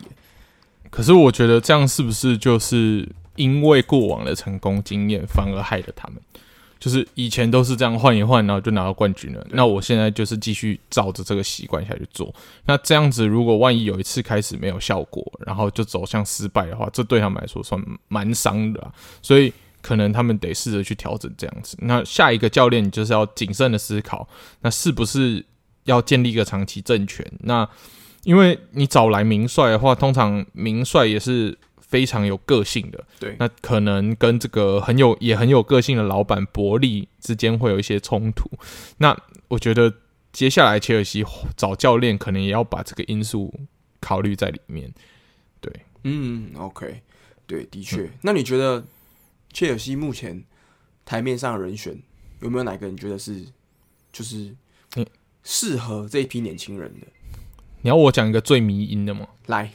[0.91, 6.21] 可是我觉得这样是不是就是因为过往的成功经验反而害了他们？
[6.83, 9.47] 就是以前都是这样换一换，然后就拿到冠军了。
[9.51, 12.35] 那我现在就是继续照着这个习惯下去做。
[12.67, 18.93] 那这样子，如果万一有一次开始没有效果，然后就走向失败的话，这对他们来说算蛮伤的啊。
[19.23, 21.77] 所以可能他们得试着去调整这样子。
[21.83, 24.27] 那下一个教练，你就是要谨慎的思考，
[24.63, 25.47] 那是不是
[25.85, 27.25] 要建立一个长期政权？
[27.43, 27.69] 那
[28.25, 31.57] 因为你找来名帅的话，通常名帅也是。
[31.93, 38.51] 非常有个性的，对，那可能跟这个很有也很有个性的老板伯利之间会有一些冲突。
[38.97, 39.15] 那
[39.49, 39.93] 我觉得
[40.33, 41.23] 接下来切尔西
[41.55, 43.53] 找教练，可能也要把这个因素
[44.01, 44.91] 考虑在里面。
[45.61, 45.71] 对，
[46.05, 47.03] 嗯，OK，
[47.47, 48.05] 对，的确。
[48.05, 48.83] 嗯、那你觉得
[49.53, 50.43] 切尔西目前
[51.05, 52.01] 台面上的人选
[52.41, 53.45] 有没有哪个人觉得是
[54.11, 54.57] 就是
[55.43, 57.07] 适合这一批年轻人的？
[57.83, 59.29] 你要我讲一个最迷因的吗？
[59.45, 59.75] 来，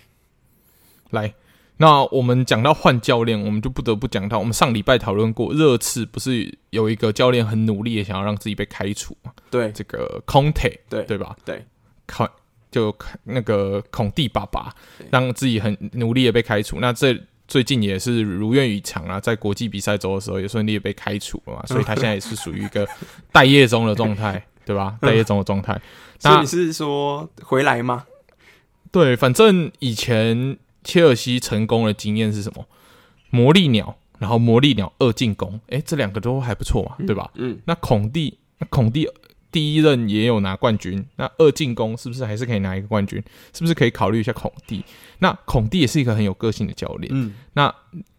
[1.11, 1.35] 来。
[1.79, 9.31] 那我们讲到换教练，我们就不得不讲到，我们上礼拜讨论过，热刺不是有一个教练很努力的想要让自己被开除嘛？
[9.51, 11.35] 对，这个孔蒂，对对吧？
[11.45, 11.63] 对，
[12.07, 12.27] 孔
[12.71, 14.73] 就那个孔蒂爸爸，
[15.11, 16.79] 让自己很努力的被开除。
[16.79, 17.15] 那这
[17.47, 22.87] 最近也是如愿以偿啊，在国际比赛周的时候也顺利的被开除了嘛， 所以他现在也是属于一个
[23.31, 24.97] 待业中的状态， 对吧？
[24.99, 25.79] 待业中的状态。
[26.17, 28.05] 所以你是说回来吗？
[28.91, 30.57] 对，反正以前。
[30.87, 32.65] 切尔西成功的经验是什么？
[33.29, 37.29] 魔力鸟，然后魔力鸟二进攻，诶，这两个都还不错嘛，对吧？
[37.35, 39.05] 嗯，那孔蒂，那孔蒂
[39.51, 43.21] 第一任也有拿冠军，那二进攻是不是还是可以拿一个冠军？
[43.53, 44.81] 是不是可以考虑一下孔蒂？
[45.19, 47.75] 那孔蒂也是一个很有个性的教练，嗯，那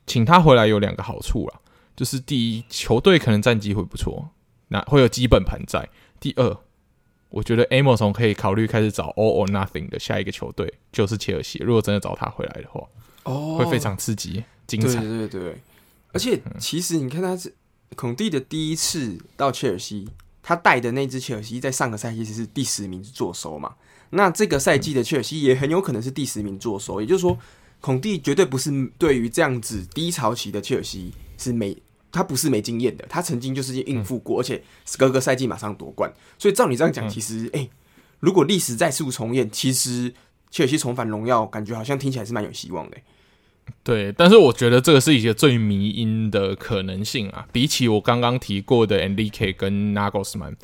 [0.06, 1.60] 请他回来有两个好处啦，
[1.96, 4.28] 就是第一，球队可能战绩会不错，
[4.68, 5.88] 那会有基本盘在；
[6.20, 6.58] 第二。
[7.30, 11.58] 我觉得 Emerson 可以考虑开始找 All or Nothing 的下一个球队，就是切尔西。
[11.58, 12.86] 如果真的找他回来的话，
[13.24, 15.00] 哦，会非常刺激、精彩。
[15.00, 15.56] 对对对，
[16.12, 17.54] 而且其实你看他是
[17.94, 20.08] 孔蒂的第一次到切尔西，
[20.42, 23.74] 他带的那支切尔西在上个赛季是第十名坐收嘛。
[24.10, 27.38] 那这个赛季的切尔西也很有可能是第十名坐收，也就是说，
[27.80, 31.76] 孔蒂绝对不是对于这样子低潮期的切尔西是没。
[32.10, 34.62] 他不是没经验的，他曾经就是应付过，嗯、而且
[34.96, 36.12] 隔个赛季马上夺冠。
[36.38, 37.68] 所以照你这样讲，其实，哎、
[38.20, 40.12] 如果历史再次重演，其实
[40.50, 42.96] 切尔西重返荣耀，感觉好像听起来是蛮有希望的。
[43.82, 50.54] 对，但是我觉得这个是一个最迷因的可能性啊，比起我刚刚提过的 Enrique 跟 Nagelsmann，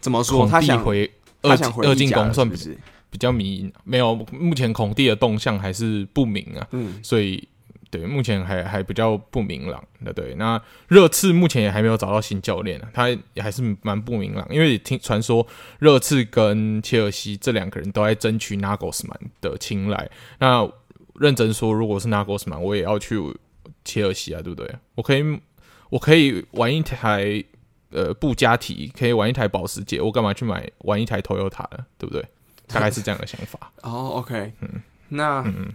[0.00, 0.46] 怎么说？
[0.46, 1.10] 他想回
[1.42, 2.76] 二二进攻算不是
[3.10, 7.48] 比较迷因，没有，目前孔蒂的动向还是不明啊，嗯，所以。
[7.90, 10.12] 对，目前还还比较不明朗的。
[10.12, 14.46] 对，那热刺目前也还没有找到新教练，他也还是蛮不明朗。
[14.48, 15.44] 因为听传说，
[15.80, 20.08] 热刺跟切尔西这两个人都在争取 n a g o s m a n 的青睐。
[20.38, 20.70] 那
[21.14, 23.18] 认真说，如果是 n a g o s m a n，我也要去
[23.84, 24.72] 切尔西啊，对不对？
[24.94, 25.40] 我可以，
[25.90, 27.42] 我可以玩一台
[27.90, 31.84] 呃布加提，可以玩一台保时捷，我干嘛去买玩一台 Toyota 呢？
[31.98, 32.24] 对不对？
[32.68, 33.72] 大概是这样的想法。
[33.82, 35.72] 哦，OK，嗯，那嗯。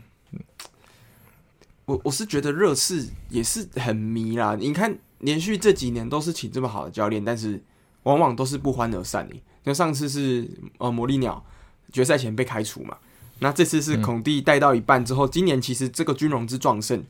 [1.85, 4.55] 我我是觉得热刺也是很迷啦。
[4.55, 7.63] 你看，连续这几年都是请这么好的教练，但是
[8.03, 9.27] 往往都是不欢而散。
[9.29, 9.35] 的。
[9.63, 11.45] 那上次是呃魔力鸟
[11.91, 12.97] 决赛前被开除嘛，
[13.39, 17.03] 那这次是孔蒂带到一半之后，今年其实这个军容之壮盛，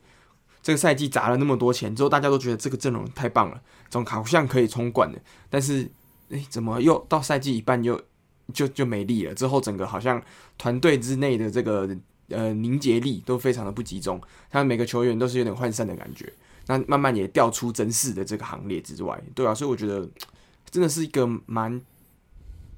[0.62, 5.18] 这个赛季砸了那么多钱之后，大家都觉得这个阵容太棒了，总好像可以冲冠的。
[5.48, 5.90] 但是
[6.28, 7.98] 诶，怎么又到赛季一半又
[8.52, 9.34] 就就没力了？
[9.34, 10.22] 之后整个好像
[10.58, 11.96] 团队之内的这个。
[12.28, 16.32] 呃，凝结力都非常的不集中，他们每个球员都是有点涣散的感觉。
[16.68, 20.08] 那慢慢也掉出真四的这个行列之外，对啊，所以我觉得
[20.68, 21.80] 真的是一个蛮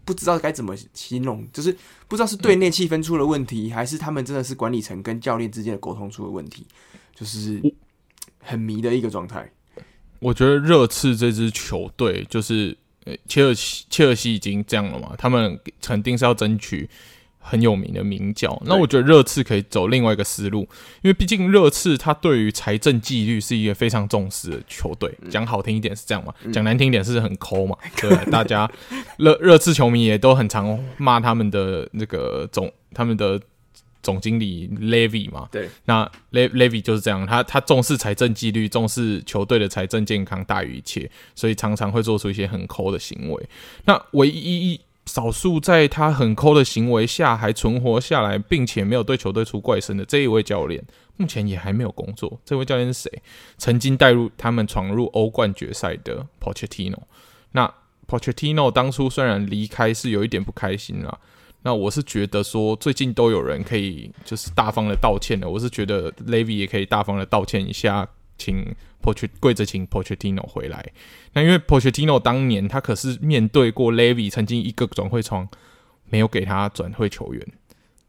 [0.04, 1.74] 不知道该怎么形容，就是
[2.06, 6.66] 不知道是队内气氛出了问题，还是他们真的是管理层跟教练之间的沟通出了问题，
[7.14, 7.62] 就是
[8.40, 9.50] 很迷的一个状态。
[10.18, 12.76] 我觉得热刺这支球队就是
[13.26, 16.86] 切尔西，切尔西已经这样了嘛，他们肯定是要争取。
[17.40, 20.60] 很有名的名角，那我觉得热刺可以走另外一个思路，
[21.02, 25.10] 因为毕竟热刺他对于财政纪律是一个非常重视的球队。
[25.30, 27.74] 讲好听一点是这样嘛，讲难听一点是很抠嘛。
[27.96, 28.70] 对，大家
[29.16, 33.40] 热热刺球迷也都很常骂他们的那个总他们的
[34.02, 35.48] 总经理 Levy 嘛。
[35.50, 43.48] 对，那 Le Levy 就是这样，他他重视财政纪律，重视球队的财政健康大于一切，所以常常会做出一些很抠的行为。
[43.86, 44.80] 那唯一一。
[45.08, 50.84] 少数在他很抠的行为下还存活下来，并且没有对球队出怪声的这一位教练，
[51.16, 52.38] 目前也还没有工作。
[52.44, 53.22] 这位教练是谁？
[53.56, 56.98] 曾经带入他们闯入欧冠决赛的 Pochettino。
[57.52, 57.72] 那
[58.06, 61.18] Pochettino 当初虽然离开是有一点不开心啦，
[61.62, 68.06] 那我是觉得说最近都有人可以就是大方的道歉了，我是觉得 Levy 也可以大方的道歉一下，
[68.38, 68.74] 请。
[69.00, 70.84] Poch 跪着请 Pochettino 回来，
[71.32, 75.48] 那因为 Pochettino 当年他可是面对过 Levy 曾经一个转会窗
[76.10, 77.46] 没有给他转会球员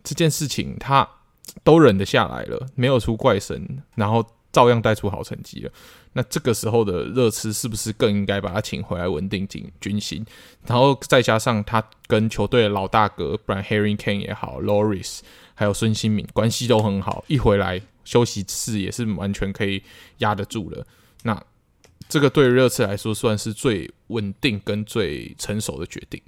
[0.03, 1.07] 这件事情，他
[1.63, 3.63] 都忍得下来了，没有出怪声，
[3.93, 5.71] 然后照样带出好成绩了。
[6.13, 10.25] 那这个时候的热刺是不是更应该把他请回来稳定军军心？
[10.65, 15.19] 然后再加上他跟球队的老大哥，不然 Harry Kane 也好，Loris
[15.53, 17.79] 还有孙兴慜关系都很好，一回来。
[18.09, 19.83] 休息室也是完全可以
[20.17, 20.83] 压得住的。
[21.21, 21.39] 那
[22.07, 26.19] 这个对热刺来说算是最稳定跟最成熟的决定。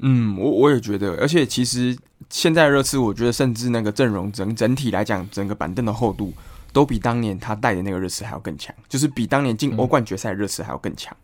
[0.00, 1.96] 嗯，我我也觉得，而且其实
[2.28, 6.34] 现在热刺，我觉得甚至那个阵容整整体来讲，整个板凳的厚度
[6.70, 11.16] 都比当年他带的那个热刺还要更强，就是比当年进欧冠决赛的热刺还要更强，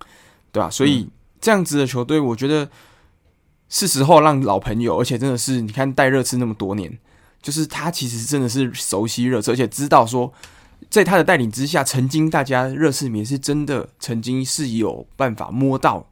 [0.50, 0.70] 对吧？
[0.70, 1.06] 所以
[1.38, 2.70] 这样子的球队，我觉得
[3.68, 6.98] 是时候让老朋友，而且真的是你看带热刺那么多年。
[7.40, 10.33] 就是他其实真的是熟悉热刺，而且知道说，
[10.90, 16.11] 在他的带领之下，曾经大家热刺迷是真的曾经是有办法摸到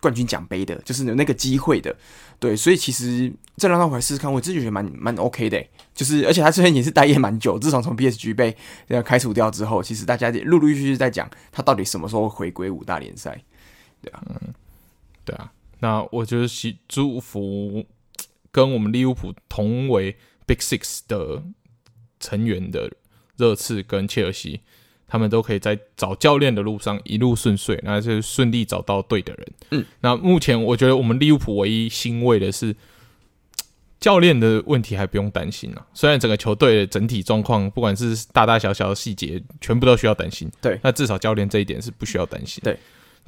[0.00, 1.94] 冠军奖杯的，就是有那个机会的。
[2.38, 5.62] 对，所以其实这让他回来试试看，我自己觉得蛮蛮 OK 的、
[5.94, 8.56] 就是而且他虽然也是待业蛮久，自从从 PSG 被
[9.04, 13.38] 开除掉之后，其实大家也陆陆续续在讲他到底什么时候回归五大联赛。
[14.00, 14.54] 对啊，嗯，
[15.24, 15.52] 对啊。
[15.80, 17.84] 那我觉得是祝福
[18.50, 20.16] 跟我们利物浦同为。
[20.50, 21.44] Big Six 的
[22.18, 22.90] 成员的
[23.36, 24.62] 热刺跟切尔西，
[25.06, 29.52] 他们都可以在找教练的路上一路顺遂，那就顺利找到对的人。
[29.70, 32.74] 嗯，那目前我觉得我们利物浦唯一欣慰的是，
[34.00, 35.86] 教练的问题还不用担心啊。
[35.94, 40.50] 虽然整个球队的整体状况，不管是大大小小的细节，全部都需要担心。
[40.60, 42.60] 对，那至少教练这一点是不需要担心。
[42.64, 42.76] 对，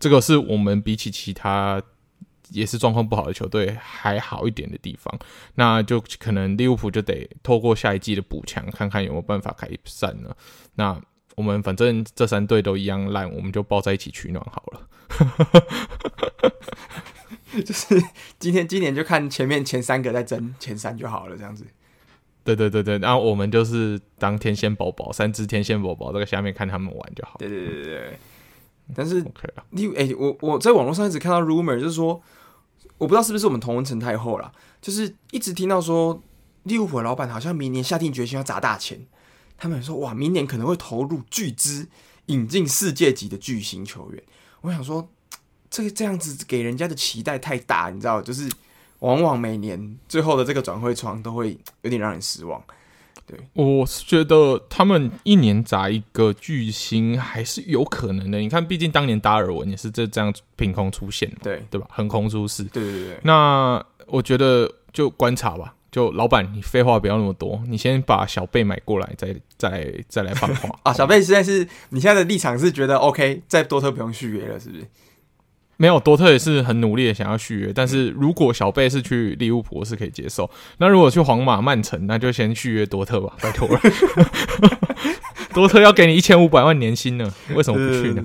[0.01, 1.81] 这个是我们比起其他。
[2.53, 5.19] 也是状况不好的球队还好一点的地方，
[5.55, 10.37] 那就可能利物浦就得透过下一季的补强，看看有没有办法改善了。
[10.75, 11.01] 那
[11.35, 14.89] 我们反正这三队都一样烂，我们就抱在一起取暖好了。
[17.65, 18.03] 就是
[18.39, 21.67] 今天今年就看前面前三个在争前三就好了，这样子。
[22.45, 27.37] 对对对对，然后我们就是当天线宝宝，三只天线宝宝，这个下面看他们玩就好。
[27.39, 28.19] 对对对对。
[28.95, 29.23] 但是
[29.71, 32.23] 你哎、okay 欸，我我在网络上一直看到 rumor，就是说。
[33.03, 36.23] 我不知道是不是我们同文成太厚了，就是一直听到说
[36.63, 39.05] 利物浦老板好像明年下定决心要砸大钱，
[39.59, 41.89] 他们说哇，明年可能会投入巨资
[42.27, 44.23] 引进世界级的巨星球员。
[44.61, 45.09] 我想说，
[45.69, 48.49] 这个这样子给人家的期待太大，你知道，就是
[49.01, 52.63] 往往每年最后的这个转会窗都会有点让人失望。
[53.27, 58.39] 对，我是觉得他们一年砸一个巨星还是有可能的。
[58.39, 61.87] 你看，毕竟当年达尔文也是这这样凭空出现，对对吧？
[61.91, 62.65] 横空出世。
[62.65, 63.19] 对对对。
[63.23, 65.75] 那我觉得就观察吧。
[65.91, 70.93] 就老板，你废话不要那么多，你先把小贝买过来，再再再来放话 啊。
[70.95, 74.87] 小贝现在是你现在的立场是觉得 OK，再多特不用续约了，是不是？
[75.77, 80.49] 没有，多特也是很努力的想要续约，但是如果小贝是去利物浦，我是可以接受。
[80.79, 83.81] 那如果去皇马、曼城，那就先续约多特吧，拜托了。
[85.53, 88.25] 多特要给你一千五百万年薪呢，为什么不去呢？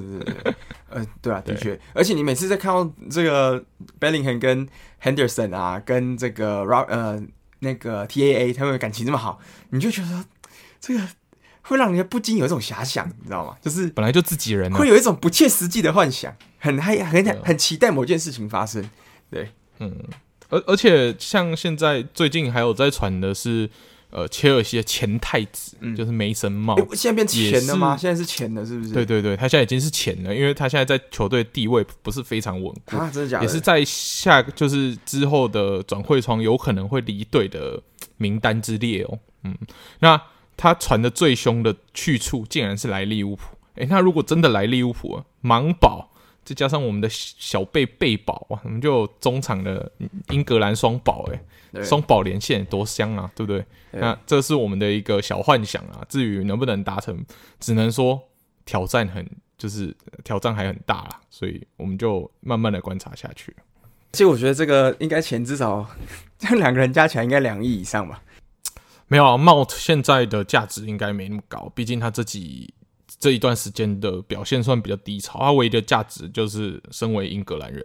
[0.89, 1.77] 呃，对啊，的确。
[1.93, 3.61] 而且你每次在看到这个
[3.99, 4.67] Bellingham 跟
[5.03, 7.21] Henderson 啊，跟这个 Rob 呃
[7.59, 9.39] 那个 TAA 他们的感情这么好，
[9.71, 10.23] 你就觉得
[10.79, 11.01] 这个
[11.67, 13.55] 会让人家不禁有一种遐想，你知道吗？
[13.61, 16.33] 就是本来就自己人，会有一种不切实际的幻想。
[16.59, 18.83] 很嗨，很很期待某件事情发生，
[19.29, 19.49] 对，
[19.79, 19.95] 嗯，
[20.49, 23.69] 而而且像现在最近还有在传的是，
[24.09, 27.95] 呃，切尔西的前太子，嗯、就是梅森茂，现在变钱了吗？
[27.95, 28.91] 现在是钱了，是不是？
[28.91, 33.45] 对对对，他现在已经是钱了，因为他现在在球队地位不是非常稳固，啊，真的假的？
[33.45, 37.79] 也是在下就是之后的转会窗有可能会离队的
[38.17, 39.55] 名单之列哦，嗯，
[39.99, 40.19] 那
[40.57, 46.11] 他传的最凶的去处竟然是来利物浦，诶、欸，那如果真的来利物浦，芒宝。
[46.43, 49.91] 再加上我们的小贝贝宝啊，我们就中场的
[50.29, 51.29] 英格兰双宝
[51.73, 53.59] 诶，双宝连线多香啊，对不对？
[53.91, 56.05] 对，那这是我们的一个小幻想啊。
[56.07, 57.21] 至于能不能达成，
[57.59, 58.29] 只能说
[58.63, 59.93] 挑战很，就是
[60.23, 61.19] 挑战还很大啦。
[61.29, 63.53] 所以我们就慢慢的观察下去。
[64.13, 65.85] 其实我觉得这个应该钱至少
[66.39, 68.23] 这两个人加起来应该两亿以上吧？
[69.07, 72.73] 没有，Mount 现在的价值应该没那么高，毕竟他自己。
[73.19, 77.83] 这一段时间的表现算比较低潮，他唯一的价值就是身为英格兰人。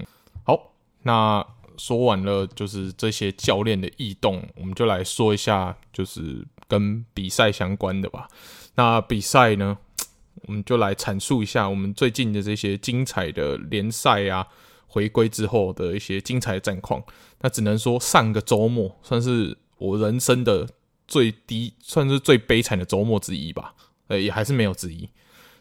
[0.00, 0.06] 嗯，
[0.44, 1.42] 好，那
[1.78, 8.28] 说完了就是这些教练的异动，我们就来说一下就是跟比赛相关的吧。
[8.74, 9.78] 那比赛呢，
[10.46, 14.46] 我们就来阐述一下我们最近的这些精彩的联赛啊，
[14.86, 17.02] 回归之后的一些精彩战况。
[17.40, 20.68] 那只能说上个周末算是我人生的
[21.06, 23.74] 最低，算是最悲惨的周末之一吧。
[24.08, 25.10] 呃，也还是没有之一，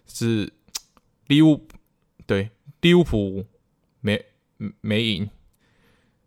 [0.06, 0.54] 是
[1.28, 1.76] 利物浦
[2.28, 2.52] 对
[2.82, 3.46] 利物浦
[4.02, 4.24] 没
[4.82, 5.30] 没赢，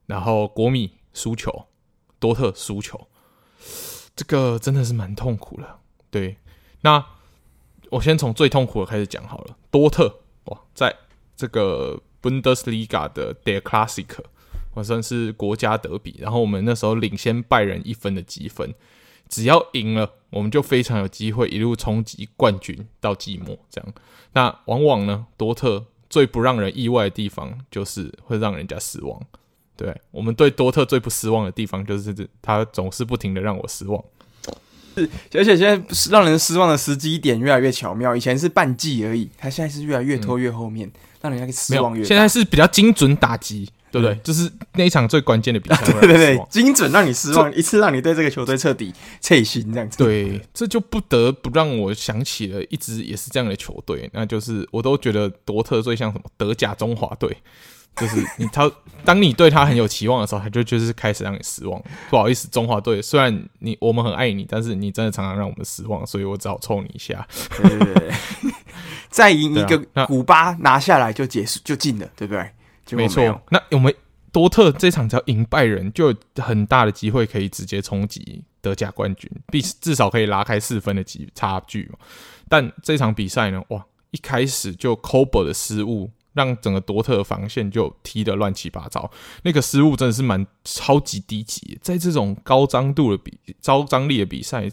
[0.07, 1.67] 然后国米输球，
[2.19, 3.09] 多特输球，
[4.17, 5.79] 这个真的是蛮痛苦的。
[6.11, 6.39] 对，
[6.81, 7.07] 那
[7.91, 9.57] 我先从最痛苦的开始讲好了。
[9.71, 10.95] 多特哇，在
[11.37, 14.25] 这个 Bundesliga 的 Der Klassiker，
[14.75, 18.75] 我算是国家德比，然后我们那时候领先拜仁一分的积分。
[19.29, 23.59] 只要赢了，我们就非常有机会一路冲击冠军到季末。
[23.69, 23.93] 这样，
[24.33, 29.21] 那往往呢，多特最不让人意外的地方就是会让人家失望。
[29.77, 34.03] 对，我们对多特最不失望的地方就是他总是不停的让我失望。
[34.95, 38.17] 是，而且现在让人失望的时机点越来越巧妙。
[38.17, 42.03] 以前是半季而已，他现在是越来越拖越后面，嗯、让人家失望越。
[42.03, 43.69] 现在是比较精准打击。
[43.91, 44.15] 对不对？
[44.23, 49.99] 就是那一场最关键的比赛， 对对对，精准让你失望，一次让你对这个球队彻底碎心，这样子。
[49.99, 57.37] 对，这就不得不让我想起了一支也是这样的球队，那就是我都觉得多特最像什么德甲中华队，
[57.97, 58.71] 就是你他
[59.05, 61.83] 当你对他很有期望的时候，他就就是开始让你失望。
[62.11, 67.27] 不好意思，中华队虽然你我们很爱你，但是你真的常常让我们失望，所以我只好抽你一下。
[67.63, 68.13] 对对对，
[69.09, 72.51] 再赢一个古巴拿下来就结束就进了，对不对？
[72.97, 73.95] 没错，那我们
[74.31, 81.99] 多特这场只要赢拜仁，就有很大的机会可以直接冲击德甲冠军，必至少可以拉开四分的级差距嘛。
[82.49, 89.11] 但这场比赛呢，哇，一开始就 Kobel 的失误，让整个多特的防线就踢得乱七八糟。
[89.43, 94.71] 那个失误真的是蛮超级低级，在这种高张度的比高张力的比赛，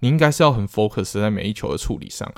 [0.00, 2.30] 你应该是要很 focus 在每一球的处理上。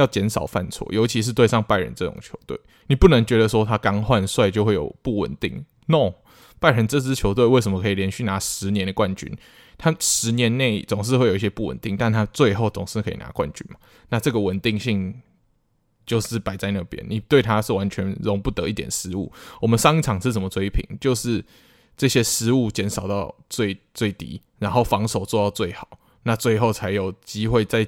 [0.00, 5.64] 要减少犯错，尤其是对上拜仁这种球队，你不能觉得说他刚换帅就会有不稳定。
[5.86, 6.12] No，
[6.58, 9.36] 拜仁这支球队为什么可以连续拿十年的冠军？
[9.78, 13.78] 他十年内总是会有一些不稳定，但他最后总是可以拿冠军嘛？
[14.08, 15.14] 那这个稳定性
[16.04, 19.32] 就是摆在那边，你对他是完全容不得一点失误。
[19.60, 20.84] 我们上一场是怎么追平？
[21.00, 21.44] 就是
[21.96, 27.86] 这些失误减少到最最低，然后防守做到最好，那最后才有机会在。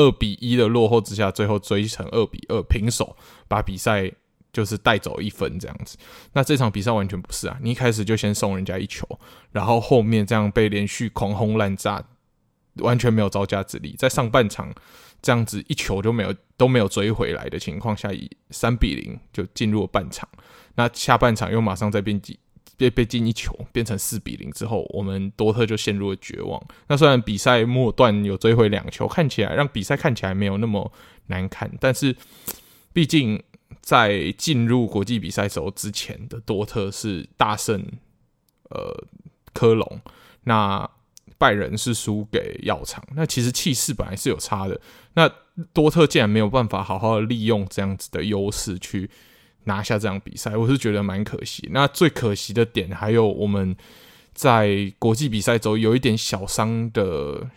[0.00, 3.14] 二比一的落后之下，最后追成二比二平手，
[3.46, 4.10] 把比赛
[4.50, 5.98] 就是带走一分这样子。
[6.32, 9.06] 那这场比赛完全不是啊，你一开始就先送人家一球，
[9.52, 12.02] 然后后面这样被连续狂轰滥炸，
[12.76, 13.94] 完全没有招架之力。
[13.98, 14.72] 在上半场
[15.20, 20.26] 这样子一球都没有都没有追回来的情况下，以三比零就进入了半场。
[20.76, 22.38] 那下半场又马上再变几。
[22.80, 26.58] 被被进一球，变成四比零之后，我们多特就陷入了绝望。
[26.88, 30.90] 那虽然比赛末段有追回两球，看起来让比赛看起来没有那么
[31.26, 32.16] 难看，但是
[32.94, 33.42] 毕竟
[33.82, 37.84] 在进入国际比赛时候之前的多特是大胜
[38.70, 39.04] 呃
[39.52, 40.00] 科隆，
[40.44, 40.88] 那
[41.36, 44.80] 拜仁是输给药厂，那其实气势本来是有差的。
[45.12, 45.30] 那
[45.74, 49.10] 多特竟然没有办法好好利用这样子的优势去。
[49.70, 51.68] 拿下这场比赛，我是觉得蛮可惜。
[51.70, 53.76] 那最可惜的点，还有我们
[54.34, 57.48] 在国际比赛中有一点小伤的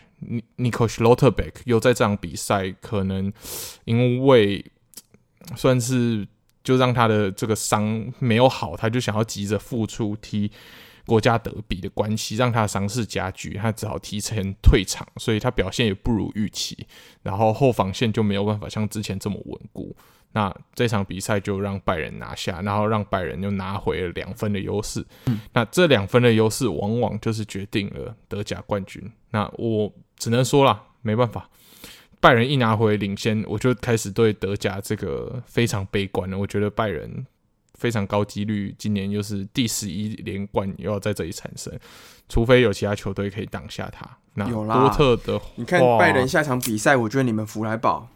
[0.56, 3.32] Nico Schlotterbeck，又在这场比赛可能
[3.84, 4.64] 因为
[5.56, 6.26] 算是
[6.62, 10.50] 就让他的这个伤没有好，他就想要急着复出踢
[11.06, 16.86] 国家德比的关系，让他的伤势加剧，他只好提前退场，所以他表现也不如预期，
[17.22, 19.94] 然后后防线就没有办法像之前这么稳固。
[20.32, 25.06] 那这场比赛就让拜仁拿下，然后让拜仁又拿回了两分的优势。
[25.26, 29.08] 嗯，那这两分的优势往往就是决定了德甲冠军。
[29.30, 31.48] 那我只能说啦，没办法，
[32.18, 36.36] 拜仁一拿回领先，我就开始对德甲这个非常悲观了。
[36.36, 37.24] 我觉得拜仁
[37.74, 41.72] 非常高几率今年又是第十一连冠又要在这里产生，
[42.28, 44.18] 除非有其他球队可以挡下他。
[44.34, 48.08] 那多特的，你看拜仁下场比赛，我觉得你们弗莱堡。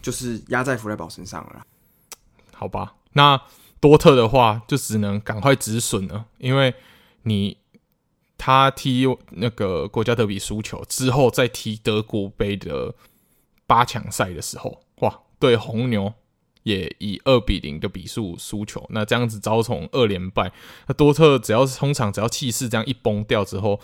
[0.00, 1.64] 就是压在弗莱堡身上了，
[2.52, 2.96] 好吧？
[3.12, 3.40] 那
[3.78, 6.74] 多特的话就只能赶快止损了，因为
[7.22, 7.56] 你
[8.36, 12.96] 他踢那个国家德比输球之后，再踢德国杯的
[13.64, 16.12] 八强赛的时候，哇，对红牛
[16.62, 20.52] 也以二比零的比数输球，那这样子遭从二连败，
[20.86, 23.80] 那多特只要是通常只要气势这样一崩掉之后，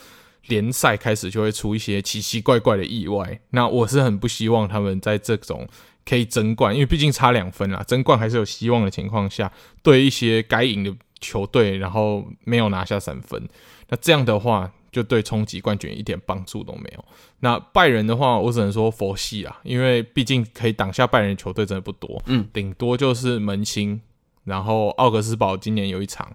[0.47, 5.69] 联赛开始就会出一些奇奇怪怪的意外，那我是很不希望他们在这种。
[6.07, 9.53] 可以争冠，因为毕竟差两分啦，争冠还是有希望的情况下，
[9.83, 13.47] 对一些该赢的球队，然后没有拿下三分，
[13.91, 17.05] 那这样的话，就对冲击冠军一点帮助都没有。
[17.41, 24.01] 那拜仁的话，我只能说佛系啦，因为毕竟可以挡下拜仁的球队真的不多，嗯，顶多就是门兴，
[24.45, 26.35] 然后奥格斯堡今年有一场，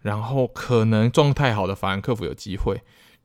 [0.00, 2.80] 然后可能状态好的法兰克福有机会，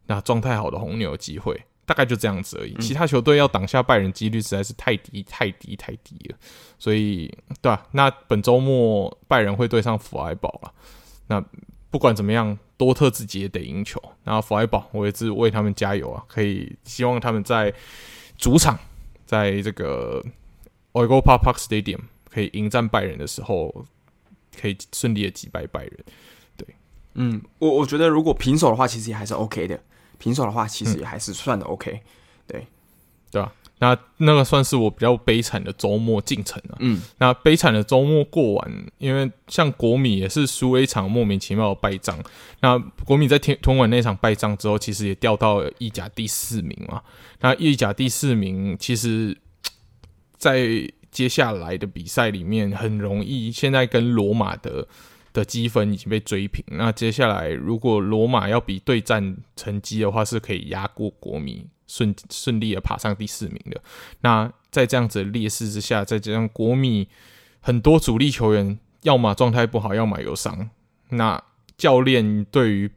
[0.08, 1.64] 那状态好的红牛有机会。
[1.84, 6.38] 大概就这样子而已，其他球队要挡下拜仁几率实在是太低太低太低了，
[6.80, 7.28] 所以
[7.60, 7.88] 对吧、啊？
[7.92, 10.72] 那本周末拜仁会对上弗莱堡了，
[11.28, 11.44] 那
[11.90, 17.72] 不管怎么样，多特自己也得赢球，然后弗莱堡我也是为他们加油啊，可以希望他们在
[18.40, 18.76] 主场，
[19.24, 20.20] 在这个
[20.94, 23.86] Europa Park Stadium 可以迎战拜仁的时候，
[24.60, 26.00] 可以顺利的击败拜仁。
[26.58, 26.68] 对，
[27.14, 29.80] 嗯，我我觉得如果平手的话，其实也还是 OK 的。
[30.18, 32.02] 平手的话，其实也还是算的 OK，、嗯、
[32.48, 32.68] 对，
[33.30, 33.54] 对吧？
[33.82, 36.78] 那那个算是我比较悲惨的周末进程了。
[36.80, 42.18] 嗯，那悲惨的周末过完，因为像国米也是输了一场莫名其妙的败仗。
[42.62, 47.02] 那国米在天吞完那场败仗之后，其实也掉到了意甲第四名嘛。
[47.40, 49.36] 那意甲第四名，其实，
[50.38, 50.68] 在
[51.12, 54.88] 接下来的比赛里面，很容易现在跟罗马的。
[55.34, 63.82] 的积分已经被追平，那接下来如果罗马要比对战成绩的话，是可以压过国米，顺顺利的爬上第四名的。
[64.22, 67.10] 那在这样子的劣势之下，再加上国米
[67.60, 70.70] 很多主力球员要么状态不好，要么有伤，
[71.10, 71.44] 那
[71.78, 72.90] 教练对于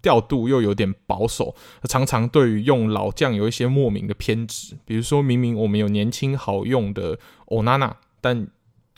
[0.00, 1.54] 调度又有点保守，
[1.88, 8.46] 常常对于用老将有一些莫名的偏执，比如说明明我们有年轻好用的欧娜娜，但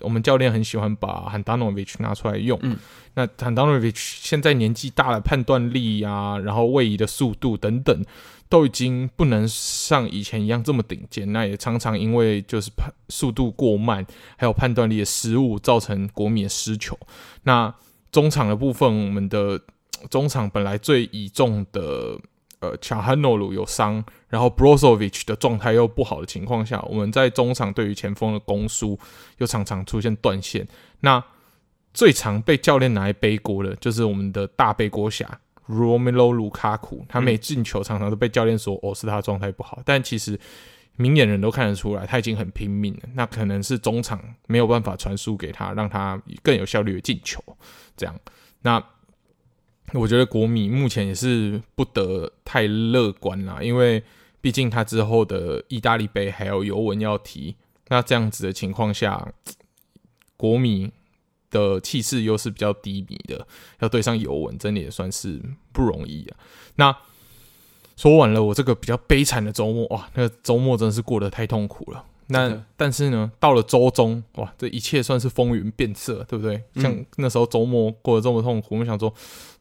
[0.01, 2.77] 我们教练很喜欢把汉达诺维奇拿出来用，嗯、
[3.15, 8.05] 那汉达诺维奇现在年纪大了，判断力啊，然后位移的速度等等，
[8.53, 11.33] 都已经不能像以前一样这么顶尖。
[11.33, 16.99] 那也常常因为就是判速度过慢，还有判断力的失误，造成国米的失球。
[17.45, 17.75] 那
[18.11, 19.59] 中场的部分，我们的
[20.11, 22.21] 中场本来最倚重的。
[22.61, 28.97] 呃，乔汉诺鲁有伤，然后 Brozovic 的状态又不好的情况下，我们在中场对于前锋的攻输
[29.39, 30.65] 又常常出现断线。
[31.01, 31.21] 那
[31.93, 40.39] 最常被教练拿来背锅的，就是我们的大背锅侠 Romelu Lukaku，他每进球常常都被教练说哦，是他状态不好，但其实
[40.97, 43.01] 明眼人都看得出来他已经很拼命了。
[43.15, 47.43] 那可能是中场没有办法传输给他，让他更有效率的进球。
[47.97, 48.15] 这样，
[48.63, 48.83] 那。
[49.95, 54.03] 我觉得国米目前也是不得太乐观啦，因为
[54.41, 57.55] 毕竟他之后的意大利杯还有尤文要踢，
[57.89, 59.35] 那这样子的情况下，
[60.39, 60.91] 国米
[61.53, 63.47] 的气势又是比较低迷的，
[63.79, 65.41] 要对上尤文，真的也算是
[65.71, 66.37] 不容易啊。
[66.75, 66.97] 那
[67.95, 72.05] 说完了我这个比较悲惨的周末，哇，那个周末真的是过得太痛苦了。
[72.29, 76.57] 那但是呢，到了周中，哇，这一切算是风云变色，对不对？
[76.75, 79.13] 嗯、像那时候周末过得这么痛苦，我们想说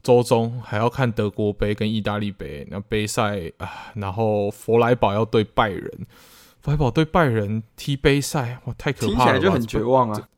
[0.01, 5.91] 周中还要看德国杯跟意大利杯，那杯赛啊，然后佛莱堡要对拜仁，
[6.61, 10.29] 弗莱堡对拜仁踢杯赛，哇，太可怕了，听起来就很绝望啊。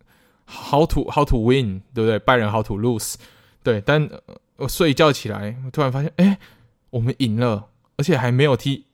[0.53, 2.19] How to how to win，对不对？
[2.19, 3.15] 拜仁 how to lose，
[3.63, 3.81] 对。
[3.81, 4.07] 但
[4.57, 6.37] 我睡一觉起来，我突然发现，哎，
[6.91, 8.85] 我们赢了，而且还没有踢。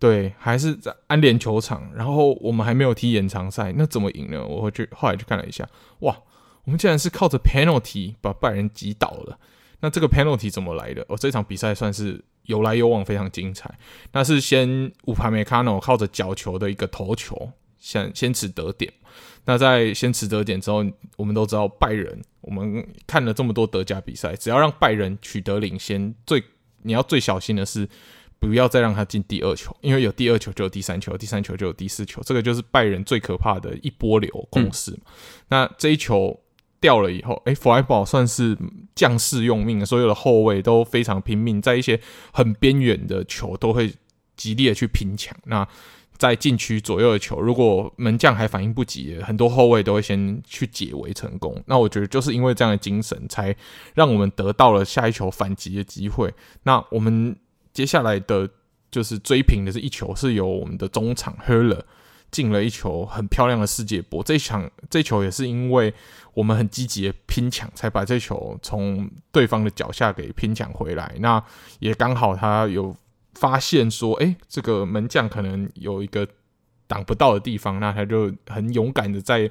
[0.00, 4.44] 对，还是在安联球场，然后我们还没有踢延长赛，那怎么赢呢？
[4.44, 5.68] 我会去后来去看了一下，
[6.00, 6.16] 哇，
[6.64, 9.38] 我们竟然是靠着 penalty 把拜仁击倒了。
[9.80, 11.04] 那这个 penalty 怎么来的？
[11.08, 13.78] 哦，这场比赛算是有来有往，非常精彩。
[14.12, 18.92] 那是先五排梅卡诺靠着角球的一个头球，先先取得点。
[19.44, 20.84] 那在先取得点之后，
[21.16, 26.40] 我们都知道拜仁，我们看了这么多德甲比赛，只要让拜仁取得领先，最
[26.82, 27.88] 你要最小心的是。
[28.38, 34.98] 不要再让他进第二球，因为有第二球就有第三球，第三球就有第四球，这个就是拜仁最可怕的一波流攻势。
[35.48, 36.40] 那这一球
[36.80, 38.56] 掉了以后，诶，弗莱堡算是
[38.94, 42.00] 将士用命，所有的后卫都非常拼命，在一些
[42.32, 43.92] 很边缘的球都会
[44.38, 45.36] 极力的去拼抢。
[45.44, 45.68] 那
[46.20, 51.60] 在禁区左右的球，如果门将还反应不及，很多后卫都会先去解围成功。
[51.66, 53.56] 那我觉得就是因为这样的精神，才
[53.94, 56.32] 让我们得到了下一球反击的机会。
[56.62, 57.34] 那我们。
[57.72, 58.50] 接下来的
[58.90, 61.80] 就是追平的是一球，是由我们的中场 Heller
[62.32, 64.24] 进了一球很漂亮的世界波。
[64.24, 65.94] 这一场这球也是因为
[66.34, 71.14] 我们很积极的拼抢，才把这球从对方的脚下给拼抢回来。
[71.20, 71.40] 那
[71.78, 72.94] 也刚好他有
[73.40, 76.28] 发现说，哎，这个门将可能有一个
[76.86, 79.50] 挡不到的地方，那他就很勇敢的在。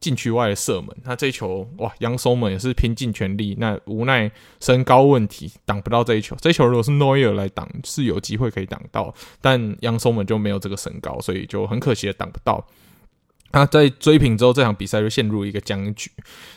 [0.00, 6.34] 禁区外的射门，那这一球哇，杨松门也是拼尽全力，那无奈身高问题挡不到这一球。
[6.40, 12.66] 这一球如果是诺伊尔来挡，是有机会可以挡到，但杨松门就没有这个身高，所以就很可惜的挡不到。
[13.52, 16.10] 那在追平之后，这场比赛就陷入一个僵局。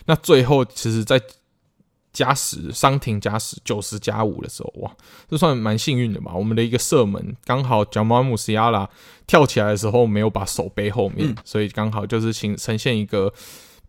[0.06, 1.20] 那最后其实，在
[2.14, 4.96] 加时，伤停加时，九十加五的时候，哇，
[5.28, 6.32] 这算蛮幸运的吧？
[6.36, 8.88] 我们的一个射门刚好贾马姆西亚拉
[9.26, 13.34] 跳起来的时候没有把手背后面，嗯、所以刚好就是呈呈现一个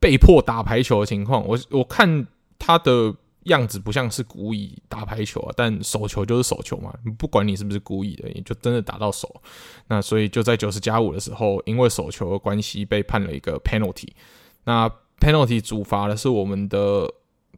[0.01, 1.47] 被迫打排球的情况。
[1.47, 2.27] 我我看
[2.59, 9.29] 他的样子不像是故意打排球啊，但手球就是手球嘛，不管你是不是故意的，也就真的打到手。
[9.89, 14.09] 那所以就在九十加五的时候，因为手球的关系被判了一个 penalty。
[14.65, 17.07] 那 penalty 主罚的是我们的。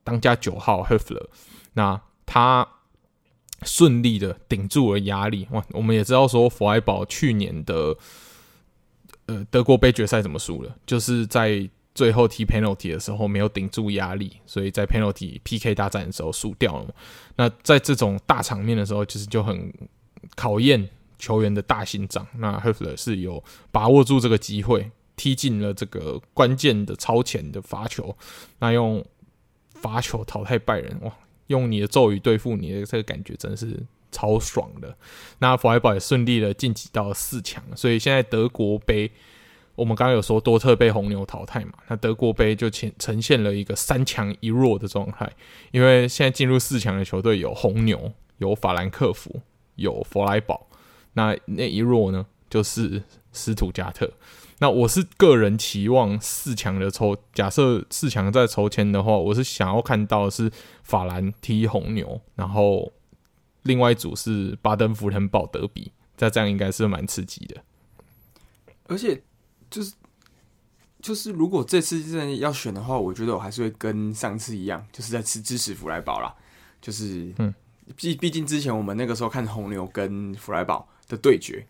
[0.07, 1.27] 当家九号 h e f l e r
[1.75, 2.67] 那他
[3.63, 5.49] 顺利的顶住了压力。
[5.51, 7.97] 哇，我们也知道说弗莱堡去年的
[9.27, 16.95] 呃德国杯决赛怎么输了，就是在最后踢 penalty 的时候没有顶住压力，所以在 penalty PK 大战的时候输掉了。
[17.35, 19.73] 那在这种大场面的时候，其实就很
[20.37, 20.89] 考验
[21.19, 22.25] 球员的大心脏。
[22.37, 23.43] 那 Höfler 是有
[23.73, 28.15] 把握住这个机会，踢进了这个关键的超前的罚球。
[28.59, 29.03] 那用
[29.83, 31.13] 罚球淘汰拜仁，哇！
[31.49, 34.97] 用你的咒语对付你的这个感觉真的是超爽的。
[35.39, 39.09] 那弗莱堡也顺利的晋级到四强，所以现在德国杯，
[39.77, 45.33] 我们刚刚有说多特被红牛淘汰嘛，那德国杯就呈呈现了一个三强一弱的状态，
[45.71, 49.41] 因为现在进入四强的球队有红牛、有法兰克福、
[49.77, 50.67] 有弗莱堡，
[51.13, 54.11] 那那一弱呢，就是斯图加特。
[54.59, 60.51] 那我是个人期望四强的抽，假设四强在抽签的话，我是想要看到是
[60.83, 62.91] 法兰踢红牛，然后
[63.65, 67.63] 另外一组是巴登符腾堡德比，那这样应该是蛮刺激的。
[68.89, 69.23] 而且
[69.69, 69.93] 就是
[71.03, 76.35] 就是如果这次真的要选的话，我觉得我还是会跟上次一样，就是在吃支持弗莱堡啦。
[76.81, 77.53] 就是嗯，
[77.95, 81.67] 毕毕竟之前我们那个时候看红牛跟弗莱堡的对决。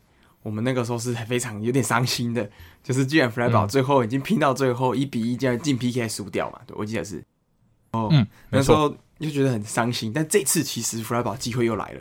[0.47, 2.49] 我们那个时候是非常有点伤心的，
[2.81, 7.21] 就是既然弗莱堡最后已经拼到最后一比一，竟然进 PK 输掉嘛，对，我记得是。
[7.91, 8.89] 哦，嗯，那时候
[9.19, 10.13] 就觉得很伤心。
[10.13, 12.01] 但这次其实弗莱堡机会又来了，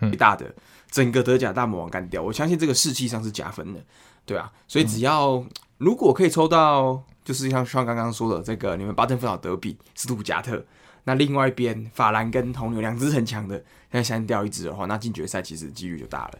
[0.00, 0.52] 最大的
[0.90, 3.80] 整个德甲大魔王干掉，我相信这个士气上是加分的，
[4.24, 4.52] 对啊。
[4.66, 5.46] 所以只要
[5.78, 10.66] 如果可以抽到，就是像像刚刚说的这个你们巴登弗朗德比斯图加特，
[11.04, 16.38] 那另外一边法兰跟红牛两只很强的，现在先掉一只的话，那进决赛其实几率就大了。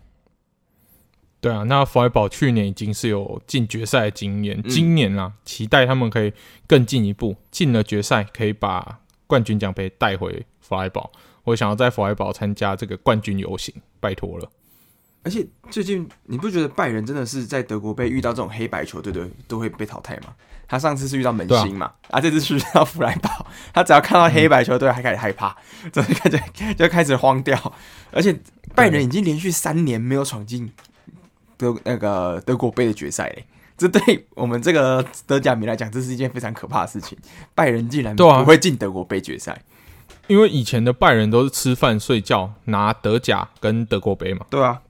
[1.46, 6.32] 对啊，那弗莱堡去年已经是有进决赛的经验，嗯、今年啊，期待他们可以
[6.66, 11.12] 更进一步，进了决赛可以把冠军奖杯带回弗莱堡。
[11.44, 14.50] 我想要在弗莱堡参加这个冠军游行，拜托了。
[15.22, 20.34] 而且最近你不觉得拜仁真的是在德国被遇到这种黑白球队的都会被淘汰吗？
[20.66, 25.56] 他上次是遇到门兴嘛，啊，啊，这次是遇到弗莱堡， 他只要看到黑白球队还开始害怕，
[25.92, 27.72] 就开始就开始慌掉。
[28.10, 28.36] 而且
[28.74, 30.72] 拜仁已经连续三年没有闯进
[31.56, 33.44] 德那个德国杯的决赛嘞，
[33.76, 37.16] 这对我们这个德甲迷来讲，这是一件非常可怕的事情。
[37.54, 39.62] 拜仁竟然不会进德国杯决赛。
[40.26, 44.82] 因为以前的拜仁都是吃饭睡觉拿德甲跟德国杯嘛，对啊。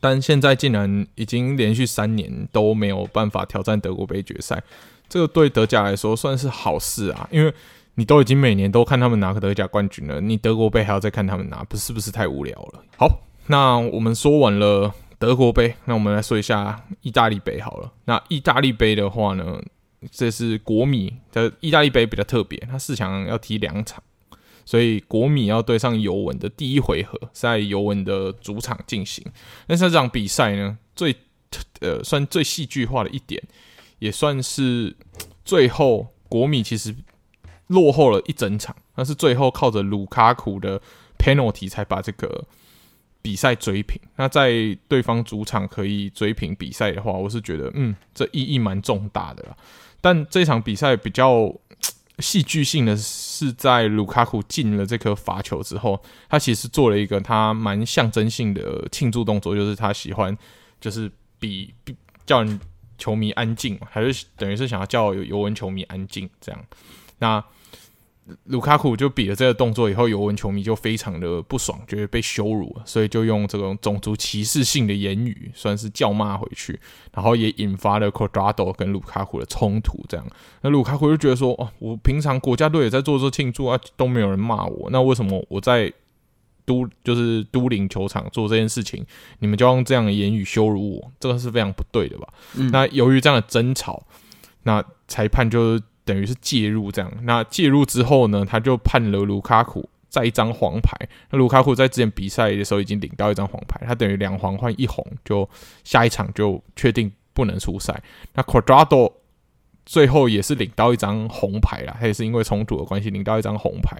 [0.00, 4.62] 但现在竟然已经连续三年都没有办法挑战德国杯决赛，
[5.08, 7.26] 这个对德甲来说算是好事啊！
[7.30, 7.54] 因为
[7.94, 12.82] 你都已经每年都看他们拿个德甲冠军了，你德国杯还要再看他们拿，不是不是太无聊了？
[12.98, 17.92] 好，那我们说完了德国杯，那我们来说一下意大利杯好了。
[18.04, 19.62] 那意大利杯的话呢，
[20.10, 24.02] 这是国米的意大利杯比较特别，它四强要踢两场。
[24.66, 29.22] 所以国米要对上尤文的第一回合，在尤文的主场进行。
[29.66, 31.14] 那这场比赛呢，最
[31.80, 33.42] 呃算最戏剧化的一点，
[33.98, 34.96] 也算是
[35.44, 36.94] 最后国米其实
[37.66, 40.80] 落后了一整场，但是最后靠着卢卡库的
[41.18, 42.46] penalty 才把这个
[43.24, 43.98] 比赛追平。
[44.16, 44.52] 那在
[44.86, 49.56] 对方主场可以追平比赛的话，我是觉得嗯，这意义蛮重大的啦。
[50.00, 51.52] 但这场比赛比较。
[52.20, 60.38] 戏剧性的是，在卢卡库进了这颗罚球之后，他其实做了一个他蛮象征性的庆祝动作，就是他喜欢
[60.80, 61.10] 就是
[61.40, 61.92] 比，比
[62.24, 62.60] 叫人
[62.98, 66.64] 球迷安静，还是等于是想要叫尤文球迷安静这样。
[67.18, 67.44] 那
[68.44, 76.80] 卢卡库就比了这个动作以后，尤文球迷就非常的不爽，觉得被羞辱，所以就用这种种族歧视性的言语，算是叫骂回去，
[77.12, 80.02] 然后也引发了 Cuadrado 跟卢卡库的冲突。
[80.08, 80.26] 这样，
[80.62, 85.92] 那卢卡库就觉得说：“哦，我平常国家队也在做这庆祝啊，都没有人骂我，那为什么我在
[86.64, 89.04] 都就是都灵球场做这件事情，
[89.40, 91.12] 你们就用这样的言语羞辱我？
[91.20, 94.02] 这个是非常不对的吧？”嗯、那由于这样的争吵，
[94.62, 95.78] 那裁判就。
[96.04, 100.94] 等于是介入这样，那介入之后呢，他就判了卢卡库再一张黄牌。
[101.30, 105.48] 那卢卡库在之前比赛的时候已经领到一张黄牌，他等于两黄换一红，就
[105.82, 108.02] 下一场就确定不能出赛。
[108.34, 109.12] 那 Cuadrado
[109.86, 113.96] 最后也是领到一张红牌啦，他也是因为冲突的关系领到一张红牌。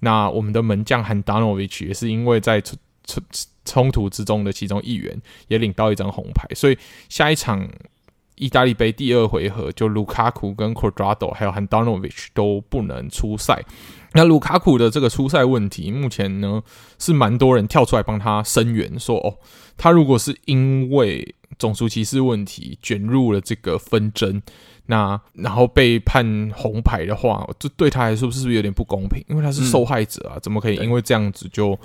[0.00, 3.22] 那我们的门将 Handanovic 也是因为在冲冲
[3.64, 6.78] 冲突之中的其中一员也领到一张红牌，所以
[7.08, 7.68] 下一场。
[8.38, 13.62] 意大利杯第二回合，就卢卡库跟 Cuadrado 还有 Handanovic 都不能出赛。
[14.12, 16.62] 那卢卡库的这个出赛问题，目前呢
[16.98, 19.36] 是蛮多人跳出来帮他声援，说哦，
[19.76, 24.40] 他如果是因为种族歧视问题卷入了这个纷争，
[24.86, 29.22] 那然后被判红牌的话，这对他来说是不是有点不公平？
[29.28, 31.78] 因为他是受害者啊，嗯、怎么可以因为这样子就？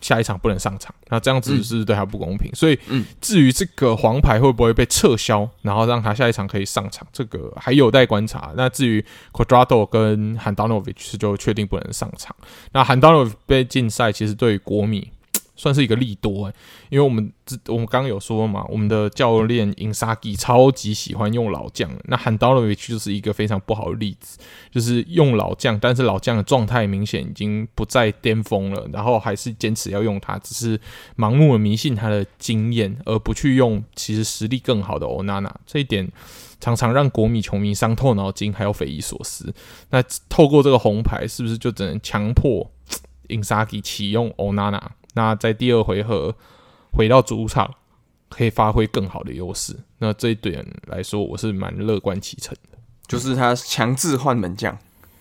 [0.00, 2.50] 下一场不能上场，那这样子是对他不公平。
[2.52, 2.78] 嗯、所以，
[3.20, 8.52] 至于这个黄牌会不会被撤销，然后让他下一场可以上场，这个还有待观察。
[8.56, 12.34] 那至于 Quadrado 跟 Handanovic 就确定不能上场。
[12.72, 15.10] 那 Handanovic 被禁赛，其实对于国米。
[15.60, 16.50] 算是一个利多，
[16.88, 24.38] 因为我们这我们刚刚有说嘛，我们的教练因萨基超级喜欢用老将，那汉道洛维奇就是一个非常不好的例子，
[24.70, 30.80] 就是用老将，但是老将的状态明显已经不在巅峰了，然后还是坚持要用他，只是
[31.18, 36.10] 盲目的迷信他的经验，而不去用其实实力更好的欧娜娜，这一点
[36.58, 39.52] 常常让国米球迷伤透脑筋，还有匪夷所思。
[39.90, 42.70] 那透过这个红牌，是不是就只能强迫
[43.28, 44.92] 因萨基启用欧娜娜？
[45.14, 46.34] 那在第二回合
[46.92, 47.74] 回到主场，
[48.28, 49.76] 可以发挥更好的优势。
[49.98, 52.78] 那这一点来说，我是蛮乐观其成的。
[53.06, 54.76] 就是他强制换门将，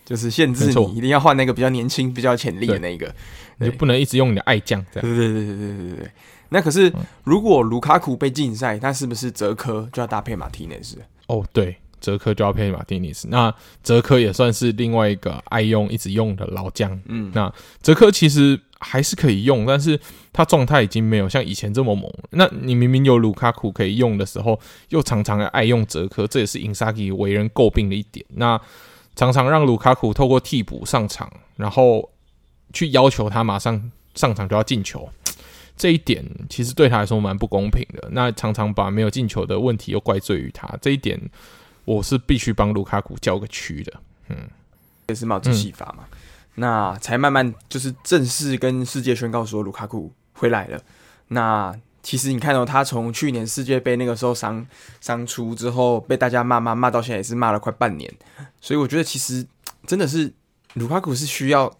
[0.05, 3.13] 就是限制你一定要换那个比较年轻、比较潜力的那个，
[3.57, 4.83] 你就不能一直用你的爱将。
[4.91, 6.11] 这样对对对对对对对。
[6.49, 6.91] 那可是，
[7.23, 10.97] 如果卢卡库被禁赛，那是不是泽科就要搭配马蒂内斯？
[11.27, 11.77] 哦，对。
[12.01, 16.97] 泽科就要配马蒂内斯，那泽科也算是另外一个爱用、一直用的老将。
[17.07, 19.99] 嗯，那泽科其实还是可以用，但是
[20.33, 22.11] 他状态已经没有像以前这么猛。
[22.31, 24.59] 那你明明有卢卡库可以用的时候，
[24.89, 28.25] 又常常爱用哲科，这也是因萨基为人诟病的一点。
[28.29, 28.59] 那
[29.15, 32.09] 常常让卢卡库透过替补上场，然后
[32.73, 35.09] 去要求他马上上场就要进球，
[35.77, 38.09] 这一点其实对他来说蛮不公平的。
[38.11, 41.19] 那常常把没有进球的问题又怪罪于他，这一点。
[41.85, 43.91] 我是必须帮卢卡库叫个屈的，
[44.27, 44.37] 嗯，
[45.07, 46.17] 也是帽子戏法嘛，嗯、
[46.59, 50.81] 那才慢慢就是正式跟世界宣告说卢卡库回来了。
[51.29, 54.65] 那其实你看到、哦、他从去年世界杯那个时候伤
[54.99, 58.13] 伤出之后，被大家骂骂骂到现在也是骂了快半年，
[58.59, 59.45] 所以我觉得其实
[59.87, 60.33] 真的是
[60.73, 61.71] 卢卡库是需要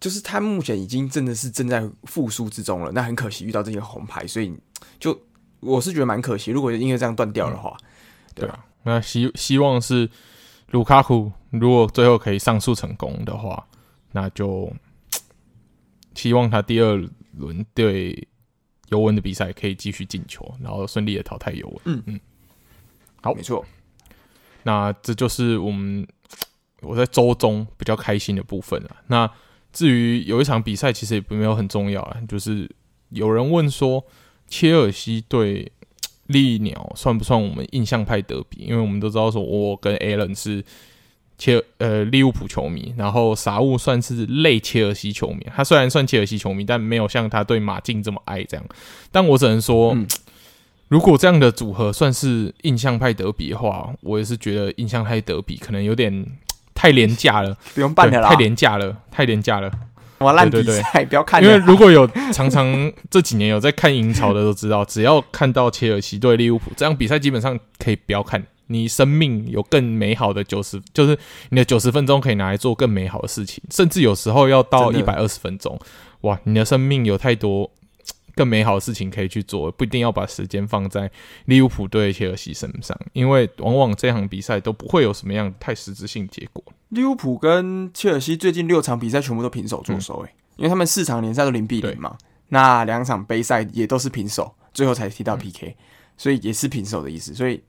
[0.00, 2.92] 就是他目前已经真的是正在复苏之中了。
[2.92, 4.54] 那很可惜遇到这些红牌，所以
[5.00, 5.18] 就
[5.60, 6.50] 我是觉得蛮可惜。
[6.52, 7.86] 如果因为这样断掉的话，嗯、
[8.34, 8.64] 对吧？
[8.84, 10.08] 那希希望是
[10.70, 13.64] 卢卡库如果最后可以上诉成功的话，
[14.12, 14.72] 那就
[16.14, 17.02] 希望他第二
[17.36, 18.28] 轮对
[18.90, 21.80] 尤文的比赛可以继续进球，然后顺利的淘汰尤文。
[21.84, 22.20] 嗯嗯，
[23.20, 23.64] 好，没错。
[24.64, 26.06] 那这就是我们
[26.82, 28.96] 我在周中比较开心的部分了。
[29.06, 29.28] 那
[29.72, 32.20] 至于有一场比赛，其实也没有很重要啊。
[32.28, 32.70] 就是
[33.08, 34.04] 有人问说，
[34.46, 35.72] 切尔西对
[36.26, 38.64] 利鸟算不算我们印象派德比？
[38.64, 40.62] 因为我们都知道说，我跟 Alan 是
[41.42, 45.46] 切呃利物浦球迷，然后傻物算是类切尔西球迷。
[45.56, 48.64] 他虽然算切尔西球迷，但没有像他对马竞这么爱这样。
[49.10, 49.92] 但我只能说。
[49.94, 50.06] 嗯
[50.88, 56.26] 如果这样的组合算是印象派德比的话，我也是觉得印象派德比可能有点
[56.74, 59.72] 太廉价了，不用办了啦，太廉价了，太廉价了。
[60.18, 68.44] 哇，烂比赛不要看，因为如果有常常这几年有在看英超的都知道，只要看到切尔西对利物浦这样比赛，基本上可以不要看。
[68.72, 71.18] 你生命有更美好的九十，就是
[71.50, 75.78] 你的九十分钟可以拿来做更美好的事情，甚至有时候要到一百二十分钟，
[76.22, 77.70] 哇，你的生命有太多。
[78.34, 81.10] 更美好的事情可以去做，不一定要把时间放在
[81.44, 86.64] 利物浦对切尔西身上，因为往往这场比赛都不会有什么样太实质性结果。
[86.88, 92.16] 利物浦跟切尔西最近六场比赛全部都平手作收，诶、嗯，因为他们四场联赛都零比零嘛，
[92.48, 95.74] 那两场杯赛也都是平手，最后才踢到 PK，、嗯、
[96.16, 97.34] 所以也是平手的意思。
[97.34, 97.62] 所以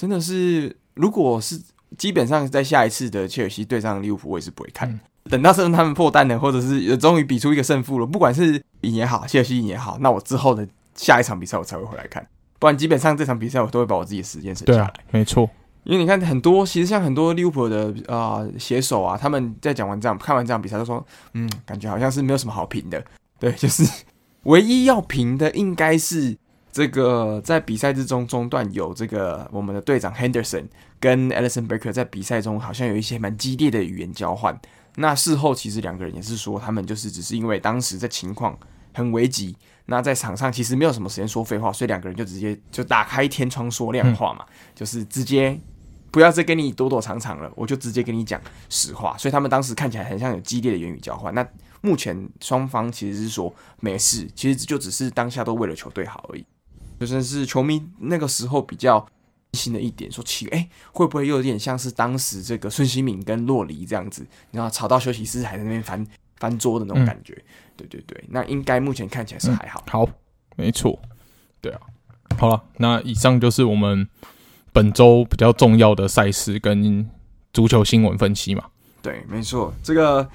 [0.00, 1.60] 真的是，如果是
[1.98, 4.90] 基本上在下一次的切尔西对上利物浦，我也是不会看。
[4.90, 12.26] 嗯等到是他们破蛋了，或者是终于比出一个胜负了，不管是赢也好，切尔西赢也好，那我之后的下一场比赛我才会回来看，
[12.58, 14.78] 不然基本上这场比赛我都会把我自己的时间省下来。
[14.78, 15.48] 对啊，没错，
[15.84, 23.04] 因为你看很多，其实像很多利物浦的啊写手啊，他们在讲完这样看完这场比赛都说，嗯，感觉好像是没有什么好评的。
[23.38, 23.84] 对，就是
[24.44, 26.34] 唯一要评的应该是
[26.72, 30.66] 这个在比赛之中中段有这个我们的队长 Henderson
[31.00, 34.58] 跟 Alisson Becker 在比赛中好像有一些蛮激烈的语言交换。
[34.96, 38.58] 那事后其实两个人也是说，他们就是只是因为当时的情况
[38.92, 39.56] 很危急，
[39.86, 45.58] 那在场上其实没有什么时间说废话，所以两个人就直接就打开天窗说亮话嘛，嗯、就是直接
[46.10, 49.16] 不要再跟你躲躲藏藏了，我就直接跟你讲实话。
[49.16, 51.32] 所以他们当时看起来很像有激烈的言语交换。
[51.34, 51.46] 那
[51.80, 56.44] 目前双方其实是说没事，其实就只是当下都为了球队好而已。
[57.00, 59.04] 就算是球迷那个时候比较。
[59.52, 67.34] 新的一点说起，哎、欸，会不会又有点像是当时这个孙兴敏跟洛黎这样子，然后吵到休息室还在那边翻翻桌的那种感觉？
[67.34, 67.44] 嗯、
[67.78, 69.82] 对对对，那应该目前看起来是还好。
[69.84, 70.08] 嗯、好，
[70.54, 70.96] 没错，
[71.60, 71.80] 对啊。
[72.38, 74.08] 好了，那以上就是我们
[74.72, 77.10] 本周比较重要的赛事跟
[77.52, 78.66] 足球新闻分析嘛。
[79.02, 79.74] 对，没错。
[79.82, 80.30] 这个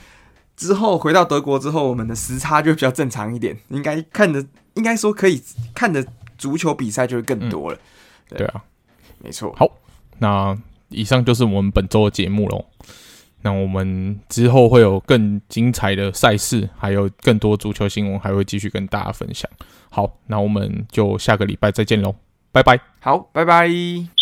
[0.57, 5.41] 之后回到德国之后，我们的时差就比较正常一点，应该看的，应该说可以
[5.74, 6.05] 看的
[6.38, 7.77] 足球比赛就会更多了。
[8.31, 8.63] 嗯、对啊。
[9.19, 9.65] 没错，好，
[10.19, 10.55] 那
[10.89, 12.63] 以上就是我们本周的节目喽。
[13.41, 19.49] 那我们之后会有更精彩的赛事，还有更多足球新闻，还会继续跟大家分享。
[19.89, 22.13] 好，那我们就下个礼拜再见喽，
[22.51, 22.79] 拜拜。
[22.99, 24.14] 好，拜拜。